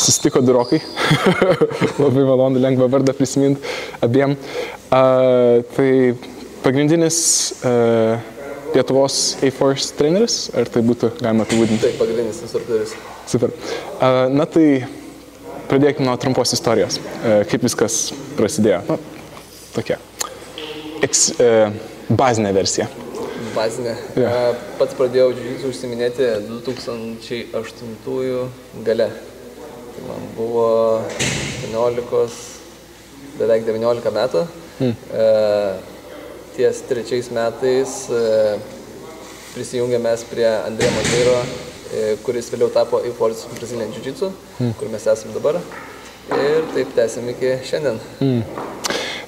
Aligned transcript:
susitiko 0.00 0.40
durokai. 0.44 0.80
Labai 2.02 2.24
malonu, 2.26 2.60
lengva 2.62 2.86
vardą 2.90 3.12
prisiminti 3.16 3.60
abiem. 4.04 4.36
Uh, 4.90 5.62
tai 5.76 5.90
pagrindinis 6.64 7.18
uh, 7.64 8.18
Lietuvos 8.74 9.36
A-Force 9.42 9.94
treneris, 9.98 10.50
ar 10.54 10.68
tai 10.70 10.82
būtų 10.86 11.10
galima 11.18 11.42
apibūdinti? 11.46 11.82
Taip, 11.82 11.98
pagrindinis 11.98 12.42
instruktorius. 12.46 12.94
Super. 13.30 13.50
Uh, 13.98 14.28
na 14.30 14.44
tai 14.46 14.86
pradėkime 15.70 16.06
nuo 16.06 16.16
trumpos 16.22 16.52
istorijos. 16.54 16.98
Uh, 17.00 17.04
kaip 17.50 17.62
viskas 17.66 17.94
prasidėjo? 18.38 18.80
Na, 18.88 18.96
tokia. 19.74 19.96
Eks, 21.06 21.18
uh, 21.38 21.70
bazinė 22.10 22.52
versija. 22.54 22.86
Bazinė. 23.50 23.96
Yeah. 24.14 24.54
Pats 24.78 24.94
pradėjau 24.94 25.34
džiudžitsu 25.34 25.66
užsiminėti 25.72 26.22
2008 26.46 28.46
gale. 28.86 29.08
Tai 29.94 30.06
man 30.06 30.26
buvo 30.36 30.66
19, 31.66 32.38
beveik 33.38 33.66
19 33.66 34.12
metų. 34.14 34.44
Mm. 34.80 34.94
E, 35.12 35.24
ties 36.56 36.80
trečiais 36.88 37.28
metais 37.34 37.96
e, 38.12 38.22
prisijungėme 39.54 40.06
mes 40.08 40.24
prie 40.30 40.46
Andrėjo 40.48 40.94
Monteiro, 40.96 41.36
e, 41.90 42.04
kuris 42.24 42.50
vėliau 42.52 42.70
tapo 42.74 43.02
A-Force 43.04 43.50
Brazilian 43.56 43.92
Jiu-Jitsu, 43.94 44.30
mm. 44.58 44.74
kur 44.78 44.92
mes 44.92 45.06
esame 45.10 45.36
dabar. 45.36 45.60
Ir 46.30 46.66
taip 46.74 46.92
tęsim 46.94 47.26
iki 47.32 47.56
šiandien. 47.66 47.98
Mm. 48.22 48.42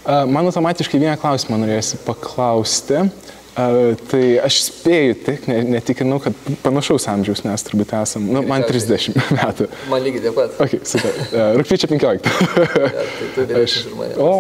Uh, 0.03 0.25
man 0.27 0.49
automatiškai 0.51 0.99
vieną 0.99 1.15
klausimą 1.23 1.61
norėjusi 1.63 2.01
paklausti. 2.07 3.05
Uh, 3.53 3.93
tai 4.09 4.39
aš 4.41 4.63
spėju, 4.65 5.17
tik 5.27 5.43
ne, 5.51 5.59
netikrinau, 5.75 6.17
kad 6.25 6.37
panašaus 6.63 7.05
amžiaus 7.13 7.43
mes 7.45 7.65
turbūt 7.67 7.91
esam. 7.99 8.25
Nu, 8.33 8.41
man 8.49 8.65
30 8.65 9.13
metų. 9.37 9.67
Man 9.93 10.01
lygiai 10.07 10.23
taip 10.25 10.39
pat. 10.39 10.55
Ok, 10.65 10.79
super. 10.89 11.19
Uh, 11.29 11.51
Rūpiučio 11.61 11.91
15. 11.91 12.31
Ja, 12.33 13.05
tai 13.37 13.45
tu 13.51 13.61
už 13.61 13.75
mane. 13.99 14.17
O, 14.17 14.31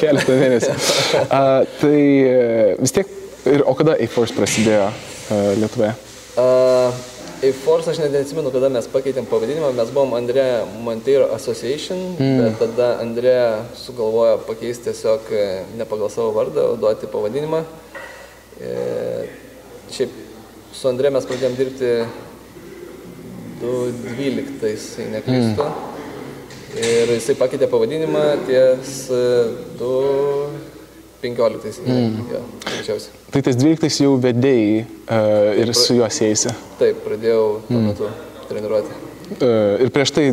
Keletą. 0.00 0.40
mėnesių. 0.42 0.74
Uh, 1.26 1.62
tai 1.78 1.98
uh, 2.26 2.72
vis 2.80 2.92
tiek, 2.96 3.08
ir, 3.46 3.62
o 3.66 3.76
kada 3.78 3.94
A-Force 4.02 4.34
prasidėjo 4.34 4.88
uh, 4.90 5.48
Lietuvoje? 5.60 5.92
Uh, 6.34 6.98
A-Force 7.46 7.92
aš 7.92 8.02
net 8.02 8.14
neatsimenu, 8.14 8.50
kada 8.54 8.72
mes 8.72 8.90
pakeitėm 8.90 9.26
pavadinimą, 9.30 9.70
mes 9.76 9.90
buvom 9.94 10.16
Andrė 10.18 10.64
Monteiro 10.82 11.30
Association, 11.36 12.02
mm. 12.16 12.38
bet 12.42 12.60
tada 12.62 12.92
Andrė 13.04 13.38
sugalvojo 13.78 14.38
pakeisti 14.48 14.90
tiesiog 14.90 15.28
e, 15.30 15.48
ne 15.76 15.86
pagal 15.88 16.10
savo 16.12 16.32
vardą, 16.36 16.70
o 16.72 16.78
duoti 16.80 17.10
pavadinimą. 17.12 17.60
E, 17.62 17.86
šiaip 19.92 20.10
su 20.76 20.84
Andrė 20.90 21.08
mes 21.14 21.24
pradėjom 21.28 21.54
dirbti 21.58 21.90
2012, 23.60 25.00
jei 25.00 25.08
neklystu. 25.12 25.64
Mm. 25.64 25.72
Ir 26.76 27.08
jisai 27.14 27.34
pakeitė 27.38 27.66
pavadinimą 27.72 28.24
ties 28.44 29.08
e, 29.08 29.10
2015, 29.80 31.80
mm. 31.86 32.16
jo, 32.34 32.40
greičiausiai. 32.66 33.12
Tai 33.32 33.40
tais 33.46 33.56
12 33.56 34.04
jau 34.04 34.12
vedėjai 34.20 34.84
uh, 34.84 34.88
ir 35.62 35.68
su 35.76 35.94
juo 35.96 36.08
sėsi. 36.12 36.50
Taip, 36.80 36.96
pradėjau 37.04 37.44
tuo 37.66 37.80
metu 37.82 38.06
treniruoti. 38.50 38.90
Uh, 39.36 39.82
ir 39.82 39.88
prieš 39.94 40.10
tai, 40.14 40.24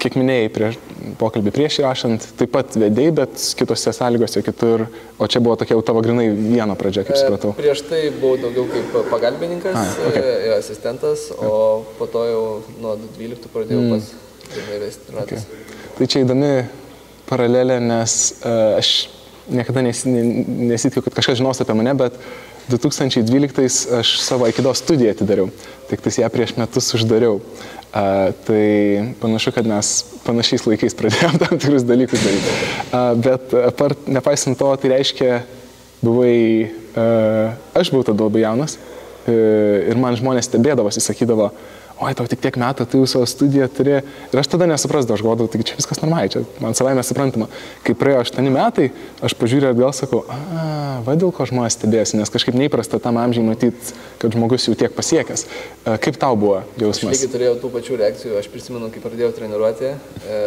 kiek 0.00 0.14
minėjai, 0.20 0.48
prieš 0.54 0.74
pokalbį 1.20 1.52
prieš 1.54 1.80
įrašant, 1.82 2.26
taip 2.38 2.52
pat 2.54 2.76
vedėjai, 2.78 3.12
bet 3.20 3.44
kitose 3.58 3.92
sąlygose 3.96 4.42
kitur, 4.46 4.86
o 5.18 5.28
čia 5.30 5.42
buvo 5.44 5.56
tokia 5.60 5.76
jau 5.76 5.84
tavo 5.86 6.02
grinai 6.04 6.28
vieno 6.32 6.76
pradžia, 6.78 7.04
kaip 7.08 7.18
supratau. 7.20 7.52
E, 7.54 7.60
Prieš 7.60 7.84
tai 7.88 8.02
buvau 8.14 8.40
daugiau 8.40 8.66
kaip 8.70 8.98
pagalbininkas, 9.12 9.76
A, 9.76 9.86
okay. 10.10 10.34
e, 10.50 10.52
asistentas, 10.58 11.28
o 11.36 11.84
po 11.98 12.08
to 12.10 12.26
jau 12.28 12.42
nuo 12.82 12.96
12 13.18 13.52
pradėjau 13.54 13.84
mm. 13.84 13.94
pats 13.96 14.12
pilnai 14.50 14.82
vesti 14.82 15.08
treniruotis. 15.08 15.48
Okay. 15.48 15.88
Tai 15.98 16.10
čia 16.10 16.24
įdomi 16.24 16.52
paralelė, 17.30 17.78
nes 17.84 18.18
uh, 18.40 18.78
aš 18.80 18.94
niekada 19.50 19.82
nes, 19.84 20.04
ne- 20.06 20.44
nesitikiu, 20.70 21.02
kad 21.04 21.16
kažkas 21.18 21.40
žinos 21.40 21.60
apie 21.62 21.76
mane, 21.78 21.94
bet 21.98 22.16
2012 22.68 23.98
aš 23.98 24.12
savo 24.20 24.46
Aikido 24.48 24.72
studiją 24.76 25.14
atidariau, 25.14 25.48
tik 25.90 26.02
tais 26.04 26.20
ją 26.20 26.28
prieš 26.32 26.56
metus 26.58 26.92
uždariau. 26.98 27.40
Uh, 27.90 28.30
tai 28.46 29.14
panašu, 29.18 29.50
kad 29.50 29.66
mes 29.66 29.88
panašiais 30.22 30.62
laikais 30.68 30.94
pradėjom 30.94 31.38
tam 31.42 31.58
tikrus 31.58 31.82
dalykus 31.82 32.22
daryti. 32.22 32.52
Uh, 32.92 33.08
bet 33.18 33.56
apart, 33.64 34.06
nepaisant 34.06 34.54
to, 34.60 34.68
tai 34.78 34.92
reiškia, 34.92 35.40
buvai, 35.98 36.70
uh, 36.94 37.56
aš 37.74 37.90
buvau 37.90 38.06
tada 38.06 38.28
labai 38.28 38.44
jaunas 38.44 38.76
uh, 38.78 39.90
ir 39.90 39.98
man 39.98 40.14
žmonės 40.20 40.46
stebėdavosi, 40.46 41.02
sakydavo, 41.02 41.50
oi, 42.00 42.14
tau 42.16 42.24
tik 42.30 42.40
tiek 42.40 42.56
metų, 42.60 42.86
tu 42.88 43.00
jau 43.02 43.08
savo 43.10 43.26
studiją 43.28 43.66
turi. 43.76 43.98
Ir 44.32 44.40
aš 44.40 44.48
tada 44.48 44.66
nesuprasdavau, 44.70 45.18
aš 45.18 45.24
galvodavau, 45.24 45.50
taigi 45.52 45.66
čia 45.70 45.76
viskas 45.76 46.00
normaliai, 46.00 46.30
čia 46.32 46.42
man 46.62 46.76
savai 46.76 46.94
mes 46.96 47.10
suprantama. 47.10 47.48
Kai 47.84 47.94
praėjo 47.98 48.22
8 48.24 48.48
metai, 48.54 48.86
aš 49.26 49.34
pažiūrėjau 49.40 49.74
atgal, 49.74 49.92
sakau, 49.96 50.22
a, 50.32 50.38
va 51.04 51.16
dėl 51.20 51.34
ko 51.36 51.44
žmonės 51.50 51.76
stebėsi, 51.76 52.16
nes 52.16 52.32
kažkaip 52.32 52.56
neįprasta 52.56 53.00
tam 53.04 53.20
amžiai 53.20 53.44
matyti, 53.44 53.92
kad 54.22 54.32
žmogus 54.32 54.68
jau 54.70 54.76
tiek 54.80 54.96
pasiekęs. 54.96 55.44
A, 55.84 55.98
Kaip 56.00 56.16
tau 56.20 56.38
buvo 56.40 56.62
Aš 56.62 56.80
jausmas? 56.80 57.18
lygiai 57.18 57.34
turėjau 57.36 57.60
tų 57.60 57.72
pačių 57.76 58.00
reakcijų, 58.00 58.34
aš 58.40 58.48
prisimenu, 58.54 58.88
kai 58.94 59.04
pradėjau 59.04 59.34
treniruoti, 59.36 59.92
e, 60.24 60.40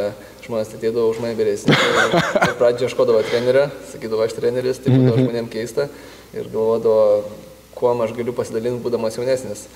žmonės 0.47 0.73
atėdavo 0.73 1.13
už 1.13 1.21
mane 1.21 1.37
vyresnį. 1.37 1.77
Pradžioje 2.59 2.89
ieškodavo 2.89 3.21
trenerio, 3.29 3.69
sakydavo, 3.93 4.25
aš 4.25 4.35
treneris, 4.39 4.81
tai 4.81 4.97
būdavo 4.97 5.21
žmonėm 5.21 5.53
keista 5.53 5.85
ir 6.33 6.49
galvodavo, 6.49 7.29
kuo 7.77 7.93
aš 8.03 8.13
galiu 8.17 8.33
pasidalinti, 8.35 8.81
būdamas 8.83 9.17
jaunesnis. 9.19 9.67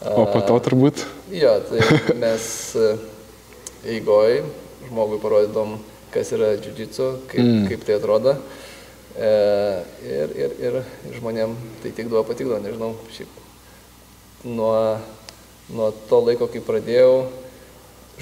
O 0.00 0.26
po 0.26 0.40
to 0.42 0.56
turbūt. 0.64 1.04
Jo, 1.32 1.58
tai 1.68 1.82
mes 2.22 2.46
e, 2.78 2.94
eigoj 3.94 4.40
žmogui 4.88 5.20
parodydom, 5.22 5.76
kas 6.14 6.32
yra 6.36 6.54
jiu-jitsu, 6.56 7.08
kaip, 7.30 7.44
mm. 7.44 7.68
kaip 7.70 7.86
tai 7.86 7.98
atrodo. 8.00 8.34
E, 9.12 9.30
ir, 10.08 10.34
ir, 10.40 10.56
ir 10.64 10.80
žmonėm 11.18 11.54
tai 11.82 11.92
tikdavo, 11.92 12.24
patikdavo, 12.28 12.62
nežinau, 12.64 12.94
šiaip 13.12 13.40
nuo, 14.48 14.74
nuo 15.70 15.90
to 16.08 16.20
laiko, 16.24 16.48
kai 16.50 16.62
pradėjau, 16.64 17.26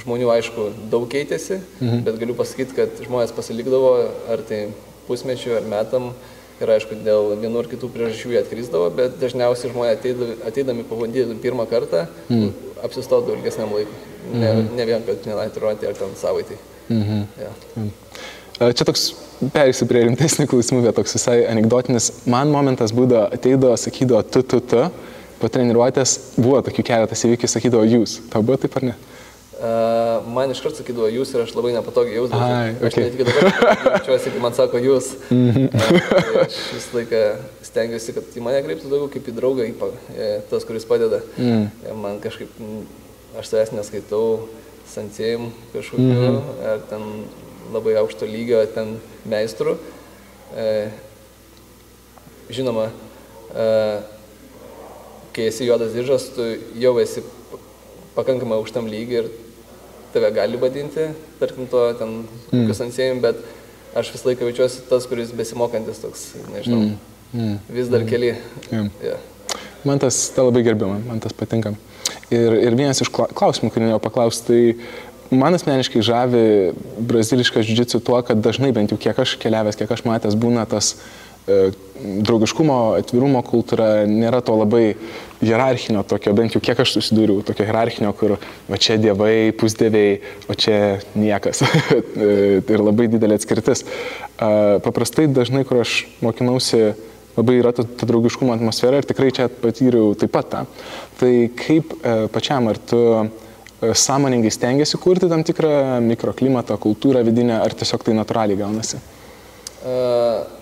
žmonių 0.00 0.30
aišku 0.34 0.66
daug 0.92 1.06
keitėsi, 1.10 1.60
mhm. 1.80 2.04
bet 2.06 2.20
galiu 2.20 2.36
pasakyti, 2.38 2.76
kad 2.76 3.00
žmonės 3.04 3.34
pasilikdavo 3.36 3.94
ar 4.32 4.44
tai 4.48 4.68
pusmečiu 5.08 5.56
ar 5.58 5.66
metam 5.68 6.12
ir 6.60 6.72
aišku 6.76 6.98
dėl 7.04 7.32
vienų 7.40 7.62
ar 7.62 7.68
kitų 7.70 7.90
priežasčių 7.94 8.34
jie 8.34 8.40
atkrisdavo, 8.42 8.90
bet 8.96 9.16
dažniausiai 9.20 9.72
žmonės 9.72 9.98
ateidami, 9.98 10.36
ateidami 10.48 10.86
pabandyti 10.88 11.38
pirmą 11.42 11.66
kartą 11.70 12.06
mhm. 12.28 12.50
apsistodavo 12.84 13.38
ilgesniam 13.38 13.72
laikui. 13.76 14.06
Ne, 14.34 14.52
ne 14.76 14.86
vien, 14.88 15.04
kad 15.06 15.24
vienai 15.24 15.48
treniruotė 15.48 15.88
ar 15.90 15.98
ten 15.98 16.16
savaitai. 16.20 16.58
Mhm. 16.90 17.22
Ja. 17.40 17.52
A, 18.60 18.72
Čia 18.76 18.84
toks, 18.84 19.06
perėsiu 19.54 19.86
prie 19.88 20.04
rimtesnių 20.04 20.44
klausimų, 20.50 20.82
bet 20.84 20.98
toks 21.00 21.16
visai 21.16 21.38
anegdotinis. 21.48 22.10
Man 22.28 22.52
momentas 22.52 22.92
būdavo, 22.92 23.30
ateidavo, 23.32 23.76
sakydavo 23.80 24.20
tu, 24.28 24.42
tu, 24.44 24.60
tu, 24.60 24.82
po 25.40 25.48
treniruotės 25.48 26.16
buvo 26.36 26.60
tokių 26.66 26.84
keletas 26.90 27.24
įvykių, 27.24 27.48
sakydavo 27.48 27.86
jūs. 27.88 28.18
Tau 28.32 28.44
buvo 28.44 28.60
taip 28.60 28.76
ar 28.76 28.90
ne? 28.90 28.98
Uh, 29.60 30.24
man 30.32 30.48
iškart 30.54 30.78
sakydavo 30.78 31.04
jūs 31.12 31.34
ir 31.34 31.42
aš 31.42 31.50
labai 31.52 31.74
nepatogiai 31.74 32.14
Ai, 32.14 32.20
jausdavausi. 32.22 32.76
Aš 32.80 32.94
okay. 32.94 33.02
netgi 33.04 33.24
dabar 33.28 33.74
jaučiuosi, 33.90 34.30
kai 34.32 34.40
man 34.40 34.54
sako 34.56 34.78
jūs. 34.80 35.08
Mhm. 35.28 35.66
Uh, 35.68 35.90
tai 36.00 36.44
aš 36.46 36.54
visą 36.78 36.94
laiką 36.96 37.20
stengiuosi, 37.68 38.14
kad 38.16 38.38
į 38.40 38.44
mane 38.46 38.62
kreiptų 38.64 38.88
daugiau 38.88 39.10
kaip 39.12 39.28
į 39.28 39.34
draugą, 39.36 39.66
į 39.68 39.74
pa- 39.76 39.90
e, 40.16 40.30
tas, 40.48 40.64
kuris 40.64 40.86
padeda. 40.88 41.20
Mm. 41.36 41.66
Man 42.00 42.16
kažkaip, 42.24 42.54
mm, 42.56 42.86
aš 43.42 43.50
savęs 43.52 43.74
neskaitau 43.76 44.22
sansėjim 44.94 45.50
kažkokiu, 45.74 46.08
Mhm. 46.08 46.40
ar 46.72 46.80
ten 46.88 47.04
labai 47.76 47.98
aukšto 48.00 48.24
lygio, 48.32 48.62
ten 48.74 48.96
meistrų. 49.28 49.76
E, 50.56 50.88
žinoma, 52.50 52.88
kai 55.36 55.46
esi 55.52 55.68
juodas 55.68 55.92
diržas, 55.94 56.30
tu 56.34 56.48
jau 56.80 56.96
esi 56.98 57.22
pakankamai 58.16 58.56
aukštam 58.58 58.88
lygiui 58.90 59.20
ir 59.22 59.30
tave 60.14 60.30
gali 60.34 60.56
vadinti, 60.60 61.08
tarkim, 61.40 61.66
to 61.70 61.82
ten 61.98 62.14
kokius 62.50 62.80
ant 62.84 62.94
sėjim, 62.96 63.20
bet 63.24 63.40
aš 63.96 64.12
visą 64.14 64.30
laiką 64.30 64.48
jaučiuosi 64.48 64.84
tas, 64.90 65.06
kuris 65.10 65.32
besimokantis 65.36 65.98
toks, 66.02 66.28
nežinau, 66.54 66.80
Mm. 66.80 66.96
Mm. 67.34 67.58
vis 67.70 67.88
dar 67.88 68.02
keli. 68.06 68.32
Jo. 68.72 68.88
Ja. 69.04 69.16
Man 69.84 69.98
tas, 70.02 70.16
ta 70.34 70.42
labai 70.42 70.62
gerbiu, 70.66 70.88
man, 71.06 71.20
tas 71.22 71.32
patinka. 71.32 71.74
Ir, 72.30 72.52
ir 72.66 72.74
vienas 72.78 73.00
iš 73.00 73.08
kla- 73.10 73.30
klausimų, 73.34 73.70
kurį 73.70 73.86
norėjau 73.86 74.02
paklausti, 74.02 74.46
tai 74.50 75.38
man 75.38 75.54
asmeniškai 75.54 76.02
žavi 76.02 76.42
braziliškas 76.98 77.66
džudžiu 77.70 78.00
tuo, 78.02 78.18
kad 78.26 78.42
dažnai 78.42 78.72
bent 78.74 78.90
jau 78.90 78.98
kiek 78.98 79.18
aš 79.22 79.36
keliavęs, 79.42 79.78
kiek 79.78 79.90
aš 79.94 80.02
matęs, 80.04 80.34
būna 80.34 80.66
tas 80.68 80.96
e, 80.96 80.98
draugiškumo, 82.00 82.76
atvirumo 83.00 83.42
kultūra, 83.44 84.06
nėra 84.08 84.40
to 84.44 84.54
labai 84.56 84.94
hierarchinio 85.40 86.02
tokio, 86.08 86.32
bent 86.36 86.54
jau 86.54 86.62
kiek 86.64 86.80
aš 86.82 86.94
susidūriau, 86.96 87.44
tokio 87.46 87.64
hierarchinio, 87.68 88.12
kur 88.16 88.36
va 88.68 88.78
čia 88.80 88.96
dievai, 89.00 89.52
pusdieviai, 89.56 90.18
o 90.48 90.56
čia 90.58 91.00
niekas. 91.18 91.64
E, 92.20 92.60
ir 92.60 92.82
labai 92.82 93.06
didelė 93.10 93.36
atskirtis. 93.38 93.82
E, 93.84 94.48
Paprastai 94.84 95.24
dažnai, 95.32 95.62
kur 95.68 95.80
aš 95.80 96.02
mokinausi 96.24 96.92
labai 97.36 97.56
yra 97.60 97.72
ta, 97.76 97.84
ta 97.84 98.08
draugiškumo 98.08 98.52
atmosfera 98.52 99.00
ir 99.00 99.08
tikrai 99.08 99.30
čia 99.34 99.46
patyriau 99.48 100.12
taip 100.18 100.32
pat 100.34 100.50
tą. 100.52 100.62
Tai 101.20 101.32
kaip 101.60 101.94
e, 101.96 102.14
pačiam, 102.34 102.68
ar 102.70 102.80
tu 102.82 103.00
sąmoningai 103.80 104.52
stengiasi 104.52 105.00
kurti 105.00 105.30
tam 105.30 105.44
tikrą 105.46 105.72
mikroklimatą, 106.04 106.76
kultūrą 106.82 107.24
vidinę, 107.24 107.56
ar 107.64 107.72
tiesiog 107.72 108.04
tai 108.04 108.16
natūraliai 108.18 108.60
gaunasi? 108.60 109.00
Uh, 109.80 110.59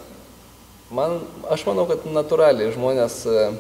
man, 0.94 1.19
aš 1.52 1.64
manau, 1.69 1.87
kad 1.90 2.06
natūraliai 2.12 2.75
žmonės 2.75 3.20
uh, 3.29 3.56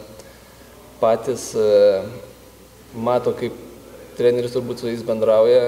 patys 1.02 1.50
uh, 1.58 2.06
mato, 2.94 3.34
kaip 3.36 3.56
treneris 4.18 4.54
turbūt 4.54 4.80
su 4.82 4.88
jais 4.88 5.04
bendrauja, 5.06 5.60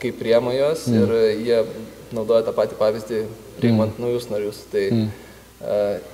kaip 0.00 0.14
priema 0.16 0.54
juos 0.54 0.86
mm. 0.88 1.02
ir 1.02 1.42
jie 1.44 1.58
naudoja 2.16 2.46
tą 2.46 2.54
patį 2.56 2.78
pavyzdį 2.78 3.18
priimant 3.58 3.92
mm. 3.92 4.04
naujus 4.06 4.28
narius. 4.30 4.62
Tai 4.72 4.84
mm. 4.94 5.10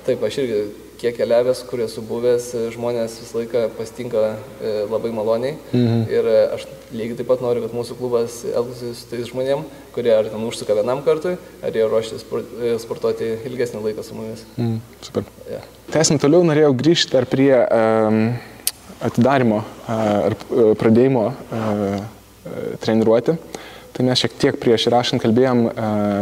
taip, 0.08 0.24
aš 0.26 0.40
irgi 0.42 0.58
kiek 1.04 1.18
keliavęs, 1.18 1.60
kur 1.68 1.82
esu 1.84 2.02
buvęs, 2.04 2.48
žmonės 2.72 3.18
visą 3.20 3.42
laiką 3.42 3.64
pasitinka 3.76 4.22
e, 4.24 4.72
labai 4.88 5.12
maloniai. 5.12 5.56
Mhm. 5.74 6.04
Ir 6.12 6.28
e, 6.30 6.38
aš 6.56 6.64
lygiai 6.94 7.18
taip 7.18 7.28
pat 7.28 7.44
noriu, 7.44 7.64
kad 7.66 7.74
mūsų 7.76 7.98
klubas 7.98 8.40
elgtųsi 8.48 8.94
su 8.96 9.10
tais 9.10 9.28
žmonėm, 9.28 9.66
kurie 9.94 10.14
ar 10.14 10.30
ten 10.32 10.46
užsuka 10.48 10.76
vienam 10.78 11.02
kartui, 11.04 11.36
ar 11.64 11.76
jie 11.76 11.84
ruošti 11.90 12.20
e, 12.20 12.74
sportuoti 12.80 13.34
ilgesnį 13.50 13.84
laiką 13.84 14.06
su 14.06 14.16
mumis. 14.16 14.46
Mhm. 14.56 14.80
Super. 15.04 15.28
Yeah. 15.50 15.68
Tęsim 15.92 16.20
toliau, 16.22 16.44
norėjau 16.48 16.72
grįžti 16.80 17.12
dar 17.12 17.28
prie 17.28 17.52
um, 17.60 18.22
atidarimo 19.04 19.60
ar 19.90 20.34
pradėjimo 20.80 21.26
uh, 21.28 21.98
treniruoti. 22.80 23.36
Tai 23.94 24.02
mes 24.02 24.18
šiek 24.18 24.32
tiek 24.42 24.56
prieš 24.58 24.88
įrašant 24.88 25.22
kalbėjom 25.22 25.60
uh, 25.68 25.74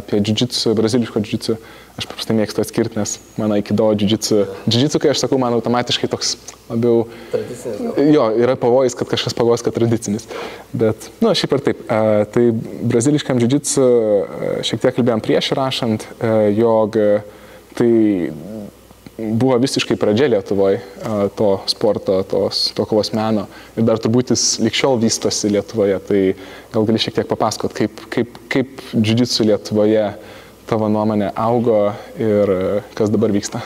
apie 0.03 0.19
džudžitsu, 0.21 0.75
braziliško 0.77 1.23
džudžitsu. 1.25 1.55
Aš 1.97 2.07
paprastai 2.09 2.37
mėgstu 2.37 2.61
atskirti, 2.61 2.99
nes 3.01 3.15
mano 3.41 3.57
aikido 3.57 3.87
džudžitsu. 3.97 4.43
Džudžitsu, 4.67 5.01
kai 5.01 5.13
aš 5.15 5.23
sakau, 5.25 5.39
man 5.41 5.57
automatiškai 5.57 6.11
toks 6.13 6.35
labiau... 6.69 7.07
Tradicinis. 7.33 7.97
Jo, 8.13 8.27
yra 8.45 8.59
pavojus, 8.61 8.97
kad 8.97 9.09
kažkas 9.09 9.37
pagos, 9.37 9.65
kad 9.65 9.77
tradicinis. 9.77 10.29
Bet, 10.73 11.09
na, 11.23 11.31
nu, 11.31 11.35
šiaip 11.37 11.57
ar 11.57 11.65
taip. 11.65 11.81
Uh, 11.87 12.23
tai 12.33 12.45
braziliškam 12.93 13.41
džudžitsu 13.41 13.89
uh, 13.89 14.61
šiek 14.69 14.85
tiek 14.85 14.99
kalbėjom 15.01 15.25
prieš 15.25 15.55
įrašant, 15.57 16.05
jog 16.57 17.01
tai 17.73 17.93
buvo 19.19 19.57
visiškai 19.61 19.97
pradžia 20.01 20.29
Lietuvoje 20.33 20.81
to 21.37 21.61
sporto, 21.67 22.23
tos, 22.23 22.73
to 22.75 22.85
kovos 22.89 23.13
meno 23.13 23.47
ir 23.77 23.85
dar 23.87 24.01
turbūt 24.01 24.33
jis 24.33 24.45
likščiol 24.65 24.99
vystosi 25.03 25.53
Lietuvoje. 25.53 25.99
Tai 26.09 26.21
gal 26.73 26.89
gali 26.89 27.03
šiek 27.03 27.19
tiek 27.19 27.29
papasakot, 27.29 27.75
kaip, 27.77 28.05
kaip, 28.13 28.39
kaip 28.53 28.81
džudžitsu 28.97 29.47
Lietuvoje 29.51 30.07
tavo 30.71 30.89
nuomonė 30.89 31.33
augo 31.37 31.93
ir 32.17 32.53
e, 32.55 32.81
kas 32.97 33.13
dabar 33.13 33.35
vyksta? 33.35 33.61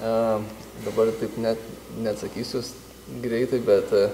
Uh, 0.00 0.38
dabar 0.84 1.10
taip 1.18 1.34
net 1.40 1.58
neatsakysiu 2.00 2.62
greitai, 3.24 3.58
bet 3.64 3.90
uh, 3.98 4.06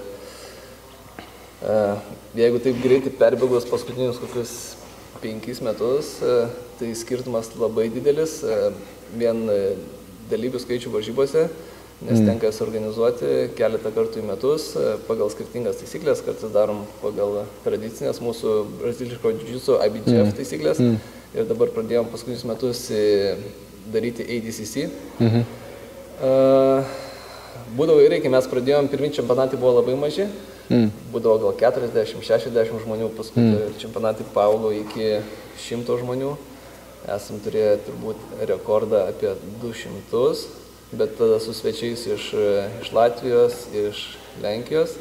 jeigu 2.35 2.59
taip 2.63 2.81
greitai 2.81 3.13
perbėgus 3.19 3.69
paskutinius 3.69 4.17
kokius 4.23 4.53
penkis 5.21 5.61
metus, 5.63 6.15
uh, 6.25 6.49
tai 6.79 6.89
skirtumas 6.97 7.53
labai 7.59 7.87
didelis. 7.93 8.41
Uh, 8.41 8.73
vien 9.15 9.45
dalyvių 10.31 10.61
skaičių 10.63 10.93
varžybose, 10.93 11.47
nes 12.03 12.19
mm. 12.19 12.25
tenka 12.29 12.53
suorganizuoti 12.53 13.51
keletą 13.57 13.91
kartų 13.95 14.21
į 14.21 14.25
metus 14.27 14.69
pagal 15.07 15.31
skirtingas 15.33 15.79
taisyklės, 15.81 16.23
kartais 16.25 16.53
darom 16.53 16.83
pagal 17.01 17.43
tradicinės 17.65 18.21
mūsų 18.21 18.57
braziliško 18.81 19.33
džiudžitsu 19.37 19.79
IBGF 19.87 20.27
mm. 20.27 20.35
taisyklės. 20.41 20.83
Mm 20.83 21.15
ir 21.35 21.47
dabar 21.47 21.71
pradėjom 21.73 22.09
paskutinius 22.11 22.45
metus 22.47 22.83
e, 22.93 23.35
daryti 23.93 24.25
ADCC. 24.25 24.87
Mhm. 25.19 25.47
Uh, 26.17 26.81
būdavo 27.77 28.01
ir 28.01 28.15
kai 28.23 28.29
mes 28.33 28.47
pradėjom, 28.49 28.87
pirmie 28.89 29.11
čempionatai 29.13 29.59
buvo 29.61 29.75
labai 29.75 29.93
maži, 30.01 30.25
mm. 30.65 30.87
būdavo 31.13 31.51
gal 31.59 31.75
40-60 31.77 32.81
žmonių, 32.81 33.11
paskui 33.13 33.43
mm. 33.43 33.75
čempionatai 33.83 34.25
paaugo 34.33 34.71
iki 34.73 35.19
100 35.61 35.99
žmonių, 36.01 36.31
esam 37.15 37.41
turėję 37.43 37.77
turbūt 37.87 38.23
rekordą 38.49 39.03
apie 39.11 39.35
200, 39.61 40.23
bet 40.97 41.17
tada 41.19 41.39
su 41.43 41.53
svečiais 41.53 42.07
iš, 42.07 42.31
iš 42.81 42.91
Latvijos, 42.95 43.65
iš 43.75 44.03
Lenkijos 44.41 44.95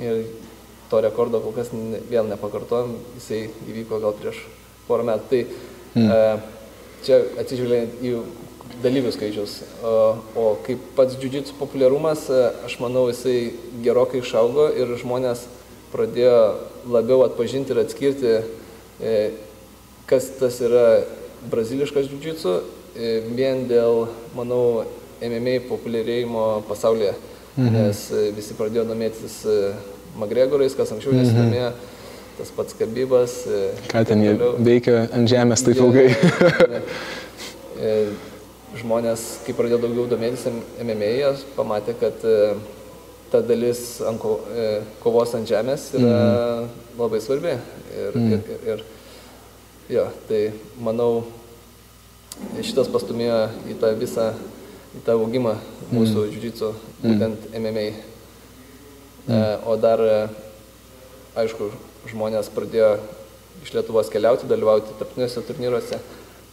ir 0.00 0.24
to 0.90 1.00
rekordo 1.00 1.40
kol 1.42 1.54
kas 1.56 1.70
vėl 2.10 2.28
nepakartojom, 2.28 2.96
jisai 3.18 3.46
įvyko 3.70 4.00
gal 4.02 4.14
prieš 4.18 4.42
porą 4.88 5.06
metų. 5.08 5.28
Tai 5.30 6.02
mm. 6.02 6.50
čia 7.06 7.20
atsižvelgiant 7.40 8.02
į 8.04 8.14
dalyvių 8.84 9.12
skaičius. 9.14 9.56
O 10.36 10.54
kaip 10.66 10.82
pats 10.96 11.16
džiudžitsų 11.18 11.56
populiarumas, 11.58 12.26
e, 12.28 12.40
aš 12.66 12.78
manau, 12.82 13.06
jisai 13.10 13.54
gerokai 13.84 14.22
išaugo 14.22 14.68
ir 14.74 14.94
žmonės 15.00 15.46
pradėjo 15.92 16.38
labiau 16.90 17.22
atpažinti 17.26 17.74
ir 17.74 17.82
atskirti, 17.84 18.34
e, 19.00 19.14
kas 20.10 20.28
tas 20.40 20.60
yra 20.64 21.04
braziliškas 21.52 22.10
džiudžitsų, 22.10 22.54
vien 23.34 23.64
dėl, 23.70 24.06
manau, 24.36 24.84
MMA 25.24 25.60
populiarėjimo 25.70 26.64
pasaulyje. 26.68 27.14
Mhm. 27.56 27.74
Nes 27.74 28.04
visi 28.36 28.54
pradėjo 28.58 28.86
domėtis 28.88 29.40
Magregorais, 30.18 30.74
kas 30.78 30.92
anksčiau 30.94 31.14
nesidomėjo. 31.16 31.72
Mhm 31.72 31.92
tas 32.38 32.50
pats 32.50 32.74
kabybas. 32.78 33.46
E, 33.46 33.72
Ką 33.90 34.04
ten 34.06 34.22
jie 34.24 34.34
veikia 34.58 35.04
ant 35.14 35.30
žemės 35.30 35.66
taip 35.66 35.82
ilgai? 35.82 36.08
E, 37.84 38.06
žmonės, 38.78 39.22
kai 39.44 39.52
pradėjo 39.58 39.80
daugiau 39.82 40.04
domėtis 40.08 40.44
MMA, 40.46 41.08
jie 41.18 41.30
pamatė, 41.56 41.92
kad 41.98 42.22
e, 42.24 42.52
ta 43.32 43.40
dalis 43.44 43.80
ko, 44.22 44.36
kovos 45.02 45.34
ant 45.36 45.50
žemės 45.50 45.88
yra 45.98 46.12
mm. 46.14 46.68
labai 47.02 47.20
svarbi. 47.20 47.56
Ir, 47.90 48.14
mm. 48.14 48.30
ir, 48.30 48.46
ir, 48.54 48.62
ir 48.70 48.84
jo, 49.88 50.04
tai 50.28 50.40
manau, 50.80 51.24
šitas 52.60 52.90
pastumėjo 52.92 53.40
į 53.70 53.76
tą 53.82 53.92
visą, 53.98 54.30
į 54.96 55.02
tą 55.06 55.16
augimą 55.18 55.56
mūsų 55.90 56.24
mm. 56.24 56.30
džiudžitsu, 56.32 56.70
būtent 57.02 57.48
mm. 57.50 57.60
MMA. 57.60 57.86
Mm. 59.24 59.66
O 59.68 59.76
dar, 59.80 60.02
aišku, 61.40 61.70
žmonės 62.10 62.50
pradėjo 62.54 62.96
iš 63.64 63.72
Lietuvos 63.74 64.10
keliauti, 64.12 64.48
dalyvauti 64.50 64.92
tarptautiniuose 64.98 65.44
turnyruose. 65.48 66.00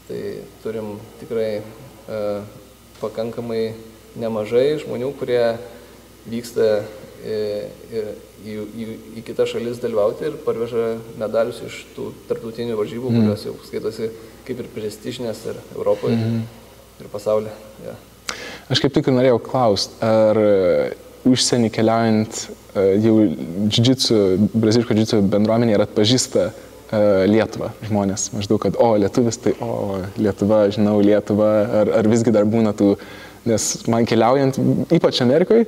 Tai 0.07 0.19
turim 0.63 0.95
tikrai 1.21 1.61
e, 1.61 2.19
pakankamai 2.99 3.71
nemažai 4.19 4.79
žmonių, 4.81 5.11
kurie 5.19 5.43
vyksta 6.29 6.81
į, 7.21 8.03
į, 8.45 8.55
į, 8.81 8.87
į, 9.19 9.23
kitas 9.27 9.51
šalis 9.53 9.81
dalyvauti 9.83 10.29
ir 10.29 10.39
parveža 10.45 10.95
medalius 11.19 11.61
iš 11.67 11.83
tų 11.95 12.09
tarptautinių 12.29 12.79
varžybų, 12.79 13.11
mm. 13.11 13.21
kurios 13.21 13.45
jau 13.45 13.55
skaitosi 13.67 14.09
kaip 14.47 14.63
ir 14.63 14.71
prestižinės 14.73 15.45
ir 15.51 15.61
Europoje, 15.75 16.17
mm. 16.17 16.41
ir 17.03 17.11
pasaulyje. 17.13 17.53
Ja. 17.85 17.95
Aš 18.71 18.81
kaip 18.83 18.95
tik 18.95 19.11
norėjau 19.11 19.39
klausti, 19.43 19.97
ar 20.05 20.39
užsienį 21.27 21.69
keliaujant 21.73 22.37
e, 22.73 22.83
jau 23.03 23.15
džidžicu, 23.69 24.19
braziliško 24.53 24.97
džidžicu 24.97 25.21
bendruomenė 25.31 25.75
ir 25.75 25.83
atpažįsta 25.85 26.45
e, 26.47 26.53
Lietuvą 27.29 27.71
žmonės. 27.85 28.29
Maždaug, 28.35 28.61
kad, 28.63 28.79
o, 28.81 28.93
lietuvis, 29.01 29.37
tai, 29.43 29.53
o, 29.61 29.99
Lietuva, 30.17 30.63
žinau 30.73 30.97
Lietuvą, 31.05 31.51
ar, 31.81 31.93
ar 32.01 32.09
visgi 32.11 32.33
dar 32.33 32.47
būna 32.49 32.73
tų, 32.77 32.95
nes 33.49 33.67
man 33.91 34.07
keliaujant, 34.09 34.57
ypač 34.97 35.21
Amerikoje, 35.25 35.67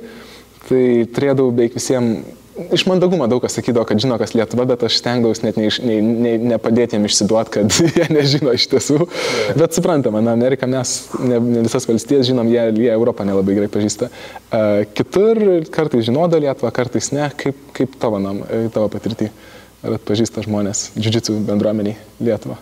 tai 0.68 0.86
turėdavau 1.14 1.52
beveik 1.54 1.76
visiems 1.78 2.40
iš 2.72 2.84
mandagumo 2.86 3.26
daug 3.30 3.42
kas 3.42 3.56
sakydavo, 3.58 3.84
kad 3.88 4.00
žino, 4.00 4.16
kas 4.20 4.34
Lietuva, 4.36 4.66
bet 4.68 4.84
aš 4.86 4.98
stengdavausi 5.00 5.46
net 5.46 5.56
nepadėti 5.58 5.84
ne, 5.84 6.34
ne, 6.38 6.50
ne 6.50 6.84
jiems 6.84 7.10
išsiduoti, 7.10 7.52
kad 7.56 7.78
jie 7.98 8.06
nežino 8.14 8.54
iš 8.54 8.68
tiesų. 8.72 8.98
Yeah. 9.00 9.56
Bet 9.58 9.76
suprantama, 9.76 10.22
na, 10.24 10.36
Ameriką 10.38 10.68
mes, 10.70 10.94
ne, 11.18 11.40
ne 11.40 11.64
visas 11.66 11.88
valstijas 11.90 12.28
žinom, 12.30 12.50
jie, 12.52 12.66
jie 12.84 12.92
Europą 12.94 13.26
nelabai 13.26 13.56
gerai 13.58 13.70
pažįsta. 13.72 14.10
Uh, 14.10 14.84
kitur 14.94 15.40
kartais 15.74 16.06
žinoda 16.06 16.40
Lietuvą, 16.42 16.70
kartais 16.74 17.10
ne. 17.14 17.26
Kaip, 17.40 17.58
kaip 17.76 17.98
tavo, 18.02 18.22
nam, 18.22 18.44
tavo 18.74 18.90
patirtį? 18.92 19.32
Ar 19.84 19.98
atpažįsta 19.98 20.46
žmonės, 20.46 20.92
džudžitsų 20.96 21.42
bendruomeniai 21.44 21.98
Lietuvą? 22.24 22.56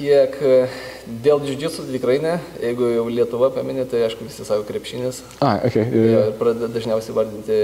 Kiek 0.00 0.36
dėl 1.24 1.42
džiudžitsų 1.44 1.84
tai 1.84 1.94
tikrai 1.96 2.16
ne, 2.22 2.34
jeigu 2.62 2.88
jau 2.94 3.06
Lietuva 3.12 3.50
paminė, 3.52 3.84
tai 3.88 4.04
aišku 4.06 4.24
visi 4.24 4.46
savo 4.48 4.64
krepšinis. 4.68 5.20
A, 5.44 5.58
okay. 5.68 5.84
Ir 5.84 6.32
pradeda 6.40 6.70
dažniausiai 6.72 7.16
vardinti 7.16 7.58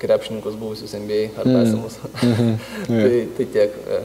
krepšininkus 0.00 0.56
buvusius 0.56 0.94
NBA 0.96 1.20
ar 1.36 1.48
mm. 1.48 1.60
esamus. 1.62 1.98
Mm 2.22 2.34
-hmm. 2.38 2.56
tai, 3.04 3.22
tai 3.36 3.46
tiek 3.52 3.78
e, 3.96 4.02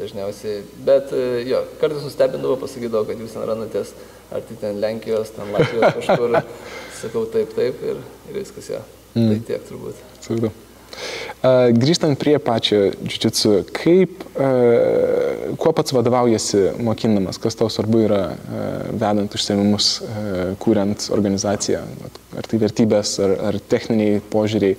dažniausiai. 0.00 0.62
Bet 0.88 1.12
e, 1.12 1.24
jo, 1.50 1.64
kartais 1.80 2.02
nustebindavo, 2.02 2.56
pasakydavo, 2.56 3.04
kad 3.04 3.20
jūs 3.20 3.36
ten 3.36 3.48
randatės, 3.48 3.94
ar 4.30 4.40
tai 4.40 4.56
ten 4.60 4.80
Lenkijos, 4.80 5.30
ten 5.36 5.52
Latvijos 5.52 5.94
kažkur. 5.98 6.40
Sakau 7.02 7.26
taip, 7.26 7.54
taip 7.56 7.82
ir, 7.82 7.96
ir 8.30 8.40
viskas 8.40 8.70
jo. 8.70 8.80
Mm. 9.14 9.28
Tai 9.28 9.42
tiek 9.46 9.68
turbūt. 9.68 10.06
Supratau. 10.20 10.65
Grįžtant 11.76 12.18
prie 12.18 12.36
pačio 12.42 12.80
džiudžitsu, 12.96 13.52
kaip, 13.76 14.24
kuo 15.60 15.72
pats 15.76 15.94
vadovaujasi 15.94 16.62
mokinamas, 16.82 17.38
kas 17.42 17.58
tau 17.58 17.70
svarbu 17.72 18.02
yra 18.08 18.22
vedant 18.90 19.36
užsiemimus, 19.36 19.90
kuriant 20.62 21.08
organizaciją, 21.14 21.84
ar 22.36 22.50
tai 22.50 22.60
vertybės, 22.62 23.16
ar, 23.22 23.36
ar 23.50 23.60
techniniai 23.70 24.20
požiūriai, 24.32 24.76